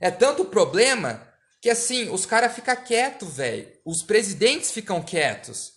[0.00, 1.28] é tanto problema
[1.60, 3.68] que assim, os caras ficam quietos, velho.
[3.84, 5.72] Os presidentes ficam quietos.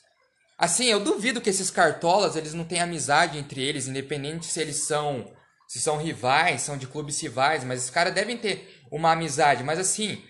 [0.57, 4.87] Assim, eu duvido que esses cartolas, eles não têm amizade entre eles, independente se eles
[4.87, 5.33] são
[5.67, 9.77] se são rivais, são de clubes rivais, mas esses caras devem ter uma amizade, mas
[9.77, 10.23] assim,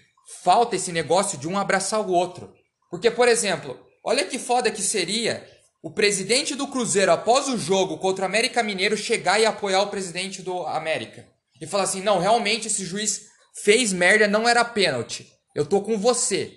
[0.44, 2.54] falta esse negócio de um abraçar o outro.
[2.90, 5.48] Porque, por exemplo, olha que foda que seria
[5.84, 9.90] o presidente do Cruzeiro, após o jogo contra o América Mineiro, chegar e apoiar o
[9.90, 11.28] presidente do América.
[11.62, 13.28] E falar assim: não, realmente esse juiz
[13.64, 15.32] fez merda, não era pênalti.
[15.54, 16.52] Eu tô com você.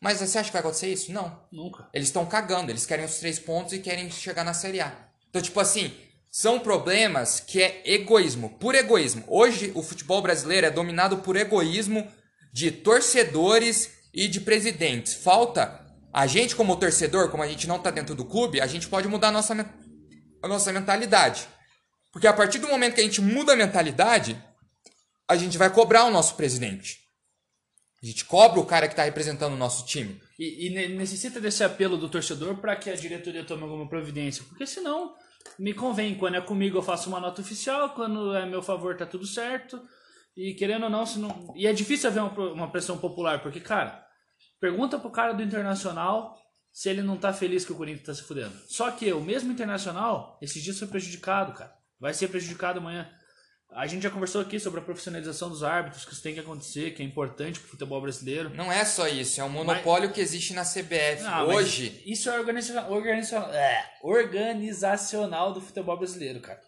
[0.00, 1.12] Mas você acha que vai acontecer isso?
[1.12, 1.46] Não.
[1.52, 1.88] Nunca.
[1.92, 5.08] Eles estão cagando, eles querem os três pontos e querem chegar na Série A.
[5.28, 5.94] Então, tipo assim,
[6.32, 9.22] são problemas que é egoísmo, por egoísmo.
[9.28, 12.10] Hoje o futebol brasileiro é dominado por egoísmo
[12.50, 15.12] de torcedores e de presidentes.
[15.12, 18.88] Falta a gente como torcedor, como a gente não está dentro do clube, a gente
[18.88, 19.54] pode mudar a nossa,
[20.42, 21.46] a nossa mentalidade.
[22.10, 24.42] Porque a partir do momento que a gente muda a mentalidade,
[25.28, 26.98] a gente vai cobrar o nosso presidente.
[28.02, 30.18] A gente cobra o cara que está representando o nosso time.
[30.38, 34.42] E, e necessita desse apelo do torcedor para que a diretoria tome alguma providência.
[34.48, 35.14] Porque senão,
[35.58, 36.14] me convém.
[36.16, 37.90] Quando é comigo, eu faço uma nota oficial.
[37.90, 39.80] Quando é meu favor, tá tudo certo.
[40.36, 41.52] E querendo ou não, se não...
[41.56, 43.42] E é difícil haver uma, pressão popular.
[43.42, 44.04] Porque, cara,
[44.60, 46.38] pergunta pro cara do Internacional
[46.72, 48.54] se ele não tá feliz que o Corinthians tá se fudendo.
[48.66, 51.74] Só que o mesmo Internacional, esses dias foi prejudicado, cara.
[52.00, 53.10] Vai ser prejudicado amanhã.
[53.74, 56.90] A gente já conversou aqui sobre a profissionalização dos árbitros, que isso tem que acontecer,
[56.90, 58.50] que é importante para o futebol brasileiro.
[58.54, 60.14] Não é só isso, é um monopólio mas...
[60.14, 62.02] que existe na CBF não, hoje.
[62.04, 62.86] Isso é organiza...
[62.88, 63.38] Organiza...
[63.38, 66.60] É, organizacional do futebol brasileiro, cara.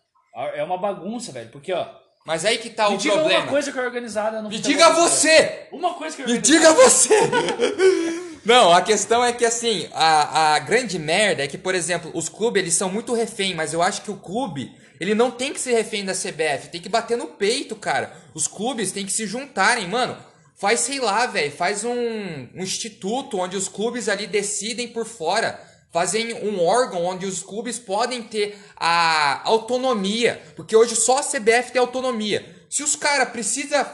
[0.55, 1.87] É uma bagunça, velho, porque ó.
[2.27, 3.43] Mas aí que tá Me o diga problema.
[3.43, 5.69] uma coisa que é organizada no Me diga você!
[5.71, 6.55] Uma coisa que é organizada.
[6.55, 7.15] Me diga você!
[8.45, 12.29] Não, a questão é que assim, a, a grande merda é que, por exemplo, os
[12.29, 15.61] clubes eles são muito refém, mas eu acho que o clube ele não tem que
[15.61, 18.17] ser refém da CBF, tem que bater no peito, cara.
[18.35, 20.17] Os clubes têm que se juntarem, mano.
[20.57, 25.61] Faz, sei lá, velho, faz um, um instituto onde os clubes ali decidem por fora.
[25.93, 30.43] Fazem um órgão onde os clubes podem ter a autonomia.
[30.57, 32.45] Porque hoje só a CBF tem autonomia.
[32.71, 33.85] Se os caras precisam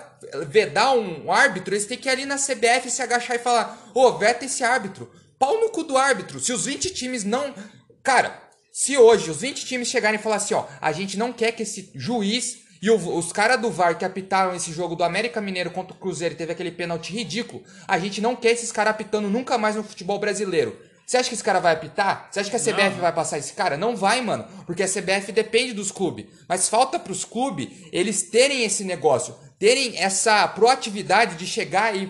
[0.47, 4.03] vedar um árbitro, eles têm que ir ali na CBF se agachar e falar: Ô,
[4.03, 5.11] oh, veta esse árbitro.
[5.39, 6.41] Pau no cu do árbitro.
[6.41, 7.55] Se os 20 times não.
[8.03, 11.53] Cara, se hoje os 20 times chegarem e falar assim, ó, a gente não quer
[11.53, 15.41] que esse juiz e o, os caras do VAR que apitaram esse jogo do América
[15.41, 18.93] Mineiro contra o Cruzeiro e teve aquele pênalti ridículo, a gente não quer esses caras
[18.93, 20.79] apitando nunca mais no futebol brasileiro.
[21.11, 22.29] Você acha que esse cara vai apitar?
[22.31, 23.01] Você acha que a CBF não.
[23.01, 23.77] vai passar esse cara?
[23.77, 24.47] Não vai, mano.
[24.65, 26.27] Porque a CBF depende dos clubes.
[26.49, 29.37] Mas falta pros clubes eles terem esse negócio.
[29.59, 32.07] Terem essa proatividade de chegar e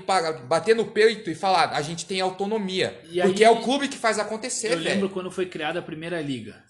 [0.47, 3.01] bater no peito e falar, a gente tem autonomia.
[3.11, 5.83] E porque aí, é o clube que faz acontecer, Eu lembro quando foi criada a
[5.83, 6.63] primeira liga.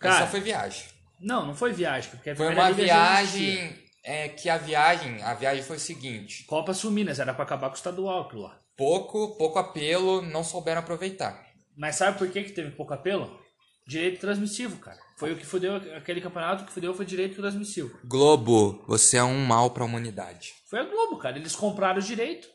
[0.00, 0.82] Cara, Essa foi viagem.
[1.20, 2.10] Não, não foi viagem.
[2.10, 3.72] Porque foi uma viagem
[4.02, 6.42] é, que a viagem, a viagem foi o seguinte.
[6.42, 10.80] Copa Suminas, era para acabar com o estadual aquilo lá pouco, pouco apelo, não souberam
[10.80, 11.44] aproveitar.
[11.76, 13.40] Mas sabe por que, que teve pouco apelo?
[13.86, 14.98] Direito transmissivo, cara.
[15.18, 17.98] Foi o que fudeu aquele campeonato que fudeu foi direito transmissivo.
[18.04, 20.54] Globo, você é um mal para a humanidade.
[20.68, 21.38] Foi a Globo, cara.
[21.38, 22.48] Eles compraram o direito,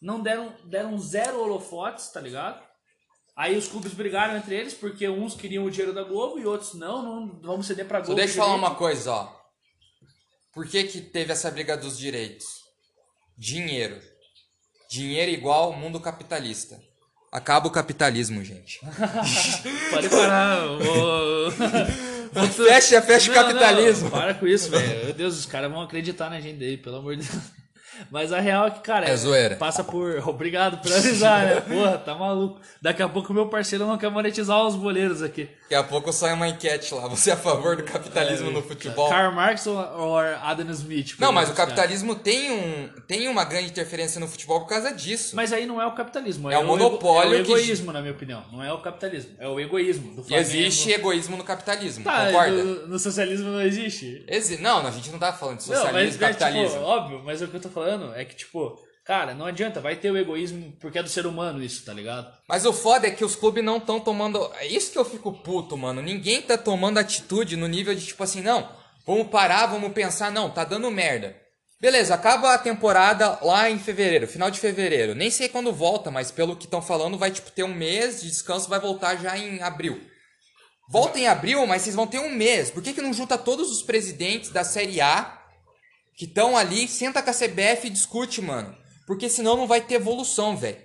[0.00, 2.62] não deram, deram zero holofotes, tá ligado?
[3.36, 6.74] Aí os clubes brigaram entre eles porque uns queriam o dinheiro da Globo e outros
[6.74, 8.12] não, não vamos ceder pra Globo.
[8.12, 9.38] Só deixa eu falar uma coisa, ó.
[10.52, 12.44] Por que que teve essa briga dos direitos?
[13.36, 14.00] Dinheiro.
[14.88, 16.80] Dinheiro igual mundo capitalista.
[17.30, 18.80] Acaba o capitalismo, gente.
[19.90, 20.62] Pode parar.
[22.52, 24.04] Fecha, fecha o capitalismo.
[24.04, 25.04] Não, para com isso, velho.
[25.04, 27.42] Meu Deus, os caras vão acreditar na gente aí, pelo amor de Deus.
[28.10, 29.56] Mas a real é que, cara, é zoeira.
[29.56, 30.22] passa por.
[30.28, 31.60] Obrigado por avisar, né?
[31.60, 32.60] Porra, tá maluco.
[32.80, 35.48] Daqui a pouco o meu parceiro não quer monetizar os boleiros aqui.
[35.62, 37.06] Daqui a pouco sai uma enquete lá.
[37.08, 39.08] Você é a favor do capitalismo é, no futebol?
[39.08, 41.16] Karl Marx ou Adam Smith?
[41.18, 45.36] Não, mas o capitalismo tem, um, tem uma grande interferência no futebol por causa disso.
[45.36, 46.50] Mas aí não é o capitalismo.
[46.50, 47.34] É, é o monopólio.
[47.34, 47.92] É o egoísmo, que...
[47.92, 48.44] na minha opinião.
[48.52, 49.32] Não é o capitalismo.
[49.38, 50.14] É o egoísmo.
[50.14, 50.34] Do Flamengo.
[50.34, 52.04] E existe egoísmo no capitalismo.
[52.04, 52.64] Tá, concorda?
[52.64, 54.24] No, no socialismo não existe.
[54.26, 54.60] Exi...
[54.60, 56.66] Não, a gente não tá falando de socialismo não, mas, capitalismo.
[56.66, 58.78] É, tipo, óbvio, mas o que eu tô falando é que, tipo,
[59.08, 62.30] Cara, não adianta, vai ter o egoísmo porque é do ser humano isso, tá ligado?
[62.46, 64.52] Mas o foda é que os clubes não estão tomando.
[64.56, 66.02] É isso que eu fico puto, mano.
[66.02, 68.70] Ninguém tá tomando atitude no nível de tipo assim, não,
[69.06, 71.34] vamos parar, vamos pensar, não, tá dando merda.
[71.80, 75.14] Beleza, acaba a temporada lá em fevereiro, final de fevereiro.
[75.14, 78.28] Nem sei quando volta, mas pelo que estão falando, vai tipo ter um mês de
[78.28, 79.98] descanso, vai voltar já em abril.
[80.90, 82.70] Volta em abril, mas vocês vão ter um mês.
[82.70, 85.37] Por que, que não junta todos os presidentes da Série A
[86.18, 88.76] que estão ali, senta com a CBF e discute, mano?
[89.06, 90.76] Porque senão não vai ter evolução, velho.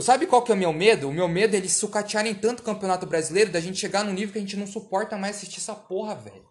[0.00, 1.08] Sabe qual que é o meu medo?
[1.08, 4.32] O meu medo é eles sucatearem tanto o Campeonato Brasileiro da gente chegar num nível
[4.32, 6.44] que a gente não suporta mais assistir essa porra, velho.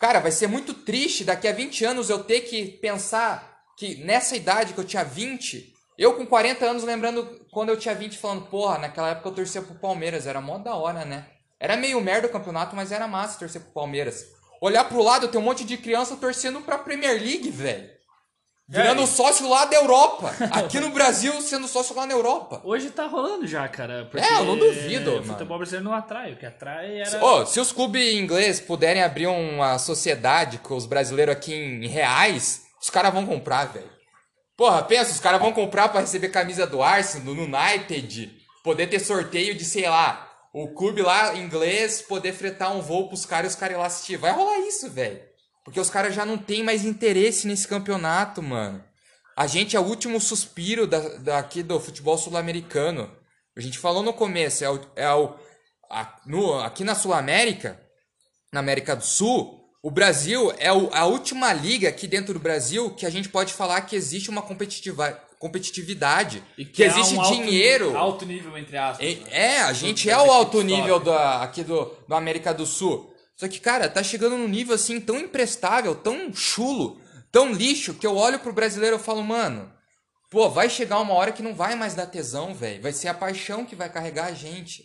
[0.00, 4.34] Cara, vai ser muito triste daqui a 20 anos eu ter que pensar que nessa
[4.34, 8.46] idade que eu tinha 20, Eu com 40 anos, lembrando quando eu tinha 20, falando,
[8.46, 11.28] porra, naquela época eu torcia pro Palmeiras, era mó da hora, né?
[11.60, 14.24] Era meio merda o campeonato, mas era massa torcer pro Palmeiras.
[14.62, 17.90] Olhar pro lado, tem um monte de criança torcendo pra Premier League, velho.
[18.68, 20.32] Virando é, sócio lá da Europa.
[20.52, 22.60] Aqui no Brasil, sendo sócio lá na Europa.
[22.62, 24.08] Hoje tá rolando já, cara.
[24.14, 25.18] É, eu não duvido.
[25.18, 26.34] O futebol brasileiro não atrai.
[26.34, 27.24] O que atrai era.
[27.24, 32.62] Oh, se os clubes ingleses puderem abrir uma sociedade com os brasileiros aqui em reais,
[32.80, 33.90] os caras vão comprar, velho.
[34.56, 38.32] Porra, pensa, os caras vão comprar para receber camisa do Arsenal, do United,
[38.62, 43.24] poder ter sorteio de, sei lá, o clube lá inglês poder fretar um voo pros
[43.24, 44.16] caras e os caras ir lá assistir.
[44.16, 45.20] Vai rolar isso, velho.
[45.64, 48.84] Porque os caras já não tem mais interesse nesse campeonato, mano.
[49.36, 53.10] A gente é o último suspiro da, daqui do futebol sul-americano.
[53.56, 55.34] A gente falou no começo, é o, é o
[55.90, 57.80] a, no, aqui na Sul-América,
[58.52, 62.94] na América do Sul, o Brasil é o, a última liga aqui dentro do Brasil
[62.94, 67.22] que a gente pode falar que existe uma competitiva, competitividade, e que, que existe um
[67.22, 67.86] dinheiro.
[67.86, 69.04] Alto, alto nível, entre aspas.
[69.04, 69.26] É, né?
[69.32, 73.12] é a gente é o alto nível da, aqui do, do América do Sul.
[73.34, 77.00] Só que, cara, tá chegando num nível assim tão imprestável, tão chulo,
[77.32, 79.68] tão lixo, que eu olho pro brasileiro e falo, mano,
[80.30, 82.80] pô, vai chegar uma hora que não vai mais dar tesão, velho.
[82.80, 84.84] Vai ser a paixão que vai carregar a gente.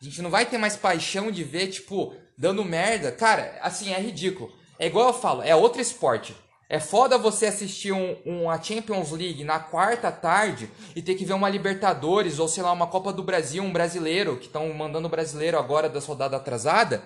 [0.00, 3.10] A gente não vai ter mais paixão de ver, tipo, dando merda.
[3.10, 4.52] Cara, assim, é ridículo.
[4.78, 6.32] É igual eu falo, é outro esporte.
[6.68, 11.34] É foda você assistir um, uma Champions League na quarta tarde e ter que ver
[11.34, 15.10] uma Libertadores ou sei lá, uma Copa do Brasil, um brasileiro, que estão mandando o
[15.10, 17.02] brasileiro agora da soldada atrasada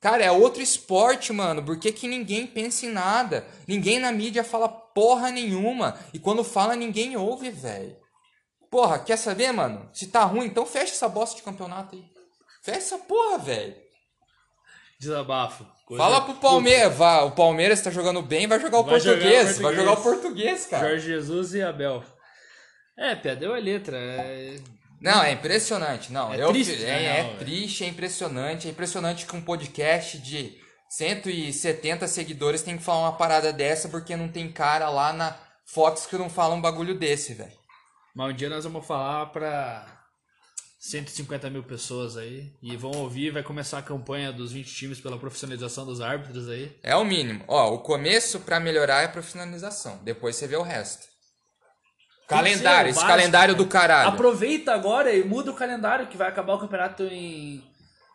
[0.00, 1.62] Cara, é outro esporte, mano.
[1.62, 3.46] Por que, que ninguém pensa em nada?
[3.68, 5.98] Ninguém na mídia fala porra nenhuma.
[6.14, 7.94] E quando fala, ninguém ouve, velho.
[8.70, 9.90] Porra, quer saber, mano?
[9.92, 12.04] Se tá ruim, então fecha essa bosta de campeonato aí.
[12.62, 13.76] Fecha essa porra, velho.
[14.98, 15.66] Desabafo.
[15.90, 16.94] Coisa Fala pro Palmeiras.
[16.94, 19.16] Vá, o Palmeiras tá jogando bem, vai jogar o vai português.
[19.18, 19.58] Jogar o português.
[19.58, 20.88] Vai jogar o português, cara.
[20.88, 22.04] Jorge Jesus e Abel.
[22.96, 23.96] É, perdeu a letra.
[23.96, 24.54] É...
[25.00, 26.12] Não, é impressionante.
[26.12, 28.68] Não, é eu, triste, é, é, é triste, é impressionante.
[28.68, 30.56] É impressionante que um podcast de
[30.90, 35.36] 170 seguidores tem que falar uma parada dessa porque não tem cara lá na
[35.66, 37.58] Fox que não fala um bagulho desse, velho.
[38.14, 39.99] Mas um dia nós vamos falar pra
[40.80, 45.18] 150 mil pessoas aí e vão ouvir, vai começar a campanha dos 20 times pela
[45.18, 46.74] profissionalização dos árbitros aí.
[46.82, 47.44] É o mínimo.
[47.46, 50.00] Ó, o começo para melhorar é a profissionalização.
[50.02, 51.06] Depois você vê o resto.
[52.26, 54.08] Calendário, esse calendário do caralho.
[54.08, 57.62] Aproveita agora e muda o calendário, que vai acabar o campeonato em.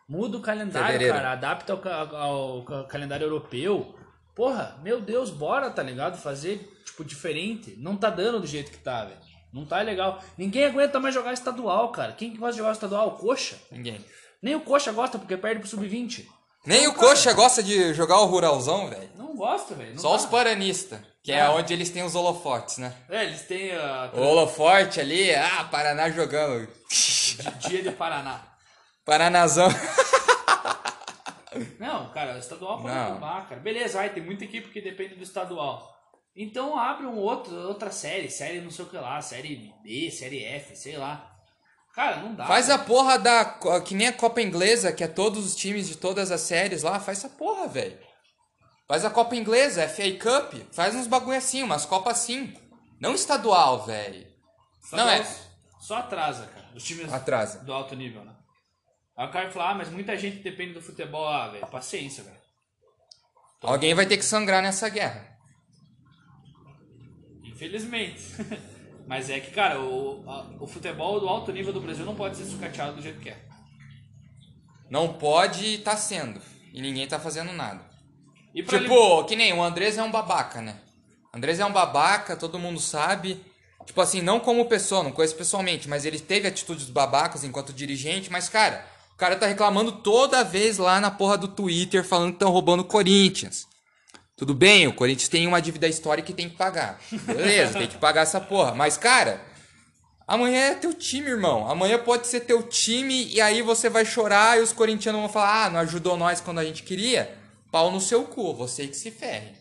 [0.08, 1.14] Muda o calendário, Fevereiro.
[1.14, 1.32] cara.
[1.32, 3.94] Adapta ao, ao, ao, calendário europeu.
[4.34, 6.16] Porra, meu Deus, bora, tá ligado?
[6.16, 7.76] Fazer, tipo, diferente.
[7.78, 9.25] Não tá dando do jeito que tá, velho.
[9.56, 10.22] Não tá legal.
[10.36, 12.12] Ninguém aguenta mais jogar estadual, cara.
[12.12, 13.12] Quem que gosta de jogar estadual?
[13.12, 13.56] Coxa?
[13.72, 14.04] Ninguém.
[14.42, 16.26] Nem o Coxa gosta, porque perde pro sub-20.
[16.66, 19.08] Nem o cara, Coxa gosta de jogar o Ruralzão, velho.
[19.16, 19.98] Não gosta, velho.
[19.98, 20.16] Só dá.
[20.16, 21.00] os paranistas.
[21.22, 21.38] Que é.
[21.38, 22.92] é onde eles têm os holofotes, né?
[23.08, 24.10] É, eles têm a.
[24.12, 26.68] O holofote ali, ah, Paraná jogando.
[27.66, 28.44] Dia de Paraná.
[29.06, 29.68] Paranazão.
[31.80, 33.60] Não, cara, estadual pode acabar, cara.
[33.62, 35.95] Beleza, vai, tem muita equipe que depende do estadual.
[36.36, 40.44] Então abre um outro, outra série, série não sei o que lá, série B, série
[40.44, 41.32] F, sei lá.
[41.94, 42.46] Cara, não dá.
[42.46, 42.82] Faz cara.
[42.82, 43.58] a porra da.
[43.80, 47.00] Que nem a Copa Inglesa, que é todos os times de todas as séries lá,
[47.00, 47.98] faz essa porra, velho.
[48.86, 50.54] Faz a Copa Inglesa, FA Cup.
[50.72, 52.54] Faz uns bagulho assim, umas Copas assim.
[53.00, 54.26] Não estadual, velho.
[54.92, 55.26] Não é.
[55.80, 56.66] Só atrasa, cara.
[56.74, 57.64] Os times atrasa.
[57.64, 58.34] do alto nível, né?
[59.16, 61.26] Aí o cara fala, ah, mas muita gente depende do futebol.
[61.26, 62.36] Ah, velho, paciência, velho.
[63.62, 65.35] Alguém vai ter que sangrar nessa guerra.
[67.56, 68.22] Infelizmente.
[69.08, 72.36] mas é que, cara, o, a, o futebol do alto nível do Brasil não pode
[72.36, 73.44] ser sucateado do jeito que é.
[74.88, 76.40] Não pode e tá sendo.
[76.72, 77.96] E ninguém tá fazendo nada
[78.62, 80.76] tipo, que nem o Andrés é um babaca, né?
[81.32, 83.44] O Andrés é um babaca, todo mundo sabe.
[83.84, 88.32] Tipo assim, não como pessoa, não conheço pessoalmente, mas ele teve atitudes babacas enquanto dirigente,
[88.32, 88.84] mas, cara,
[89.14, 92.80] o cara tá reclamando toda vez lá na porra do Twitter falando que estão roubando
[92.80, 93.68] o Corinthians.
[94.36, 97.00] Tudo bem, o Corinthians tem uma dívida histórica que tem que pagar.
[97.10, 98.74] Beleza, tem que pagar essa porra.
[98.74, 99.42] Mas, cara,
[100.28, 101.66] amanhã é teu time, irmão.
[101.70, 105.64] Amanhã pode ser teu time e aí você vai chorar e os corintianos vão falar:
[105.64, 107.34] ah, não ajudou nós quando a gente queria
[107.72, 109.54] pau no seu cu, você que se ferre.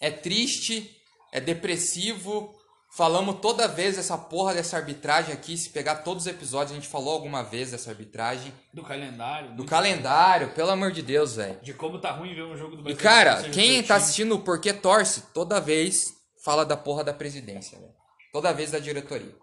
[0.00, 0.90] É triste,
[1.32, 2.52] é depressivo.
[2.92, 5.56] Falamos toda vez essa porra dessa arbitragem aqui.
[5.56, 8.52] Se pegar todos os episódios, a gente falou alguma vez dessa arbitragem.
[8.74, 9.54] Do calendário.
[9.54, 10.54] Do calendário, bom.
[10.54, 11.60] pelo amor de Deus, velho.
[11.62, 12.98] De como tá ruim ver um jogo do Brasil.
[12.98, 16.14] E cara, quem tá assistindo o Porquê Torce, toda vez
[16.44, 17.94] fala da porra da presidência, velho.
[18.32, 19.36] Toda vez da diretoria.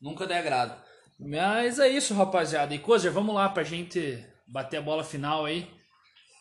[0.00, 0.82] Nunca dá agrado.
[1.18, 2.74] Mas é isso, rapaziada.
[2.74, 5.70] E Cozer, vamos lá pra gente bater a bola final aí.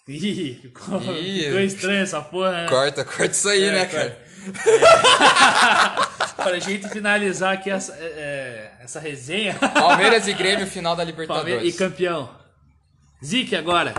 [0.07, 2.67] Ih, ficou, Ih, ficou estranho essa porra, né?
[2.67, 4.17] Corta, corta isso aí, é, né, cara?
[6.35, 9.53] Para a gente finalizar aqui essa, é, é, essa resenha.
[9.55, 11.53] Palmeiras e Grêmio, final da Libertadores.
[11.53, 12.29] Palmeiras e campeão.
[13.23, 13.93] Zique agora.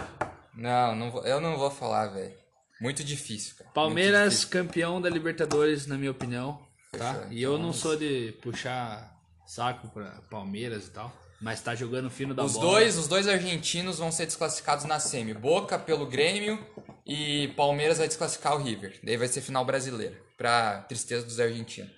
[0.57, 2.35] Não, não vou, eu não vou falar, velho.
[2.81, 3.71] Muito difícil, cara.
[3.71, 4.49] Palmeiras difícil.
[4.51, 6.61] campeão da Libertadores, na minha opinião.
[6.99, 7.27] Tá?
[7.31, 11.11] e eu não sou de puxar saco para Palmeiras e tal.
[11.43, 12.71] Mas tá jogando fino da os bola.
[12.71, 15.35] Dois, os dois argentinos vão ser desclassificados na semi.
[15.35, 16.65] Boca pelo Grêmio
[17.05, 19.01] e Palmeiras vai desclassificar o River.
[19.03, 20.17] Daí vai ser final brasileira.
[20.39, 21.91] Pra tristeza dos argentinos.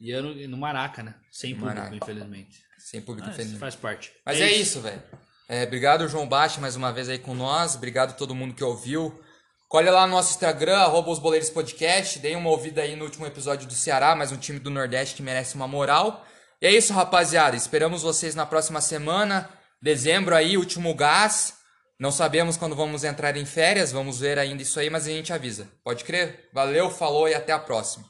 [0.00, 1.14] E eu no, no Maraca, né?
[1.30, 1.96] Sem público, Maraca.
[1.96, 2.62] infelizmente.
[2.78, 3.58] Sem público, ah, infelizmente.
[3.58, 4.12] Faz parte.
[4.24, 5.02] Mas é, é isso, velho.
[5.48, 7.74] É, obrigado, João Baixa, mais uma vez aí com nós.
[7.74, 9.20] Obrigado a todo mundo que ouviu.
[9.68, 12.20] Colhe lá no nosso Instagram, arroba os Boleiros Podcast.
[12.20, 15.22] Dei uma ouvida aí no último episódio do Ceará, mais um time do Nordeste que
[15.22, 16.24] merece uma moral.
[16.60, 17.56] E é isso, rapaziada.
[17.56, 19.48] Esperamos vocês na próxima semana.
[19.80, 21.54] Dezembro aí, último gás.
[21.98, 25.32] Não sabemos quando vamos entrar em férias, vamos ver ainda isso aí, mas a gente
[25.32, 25.68] avisa.
[25.84, 26.48] Pode crer?
[26.52, 28.04] Valeu, falou e até a próxima.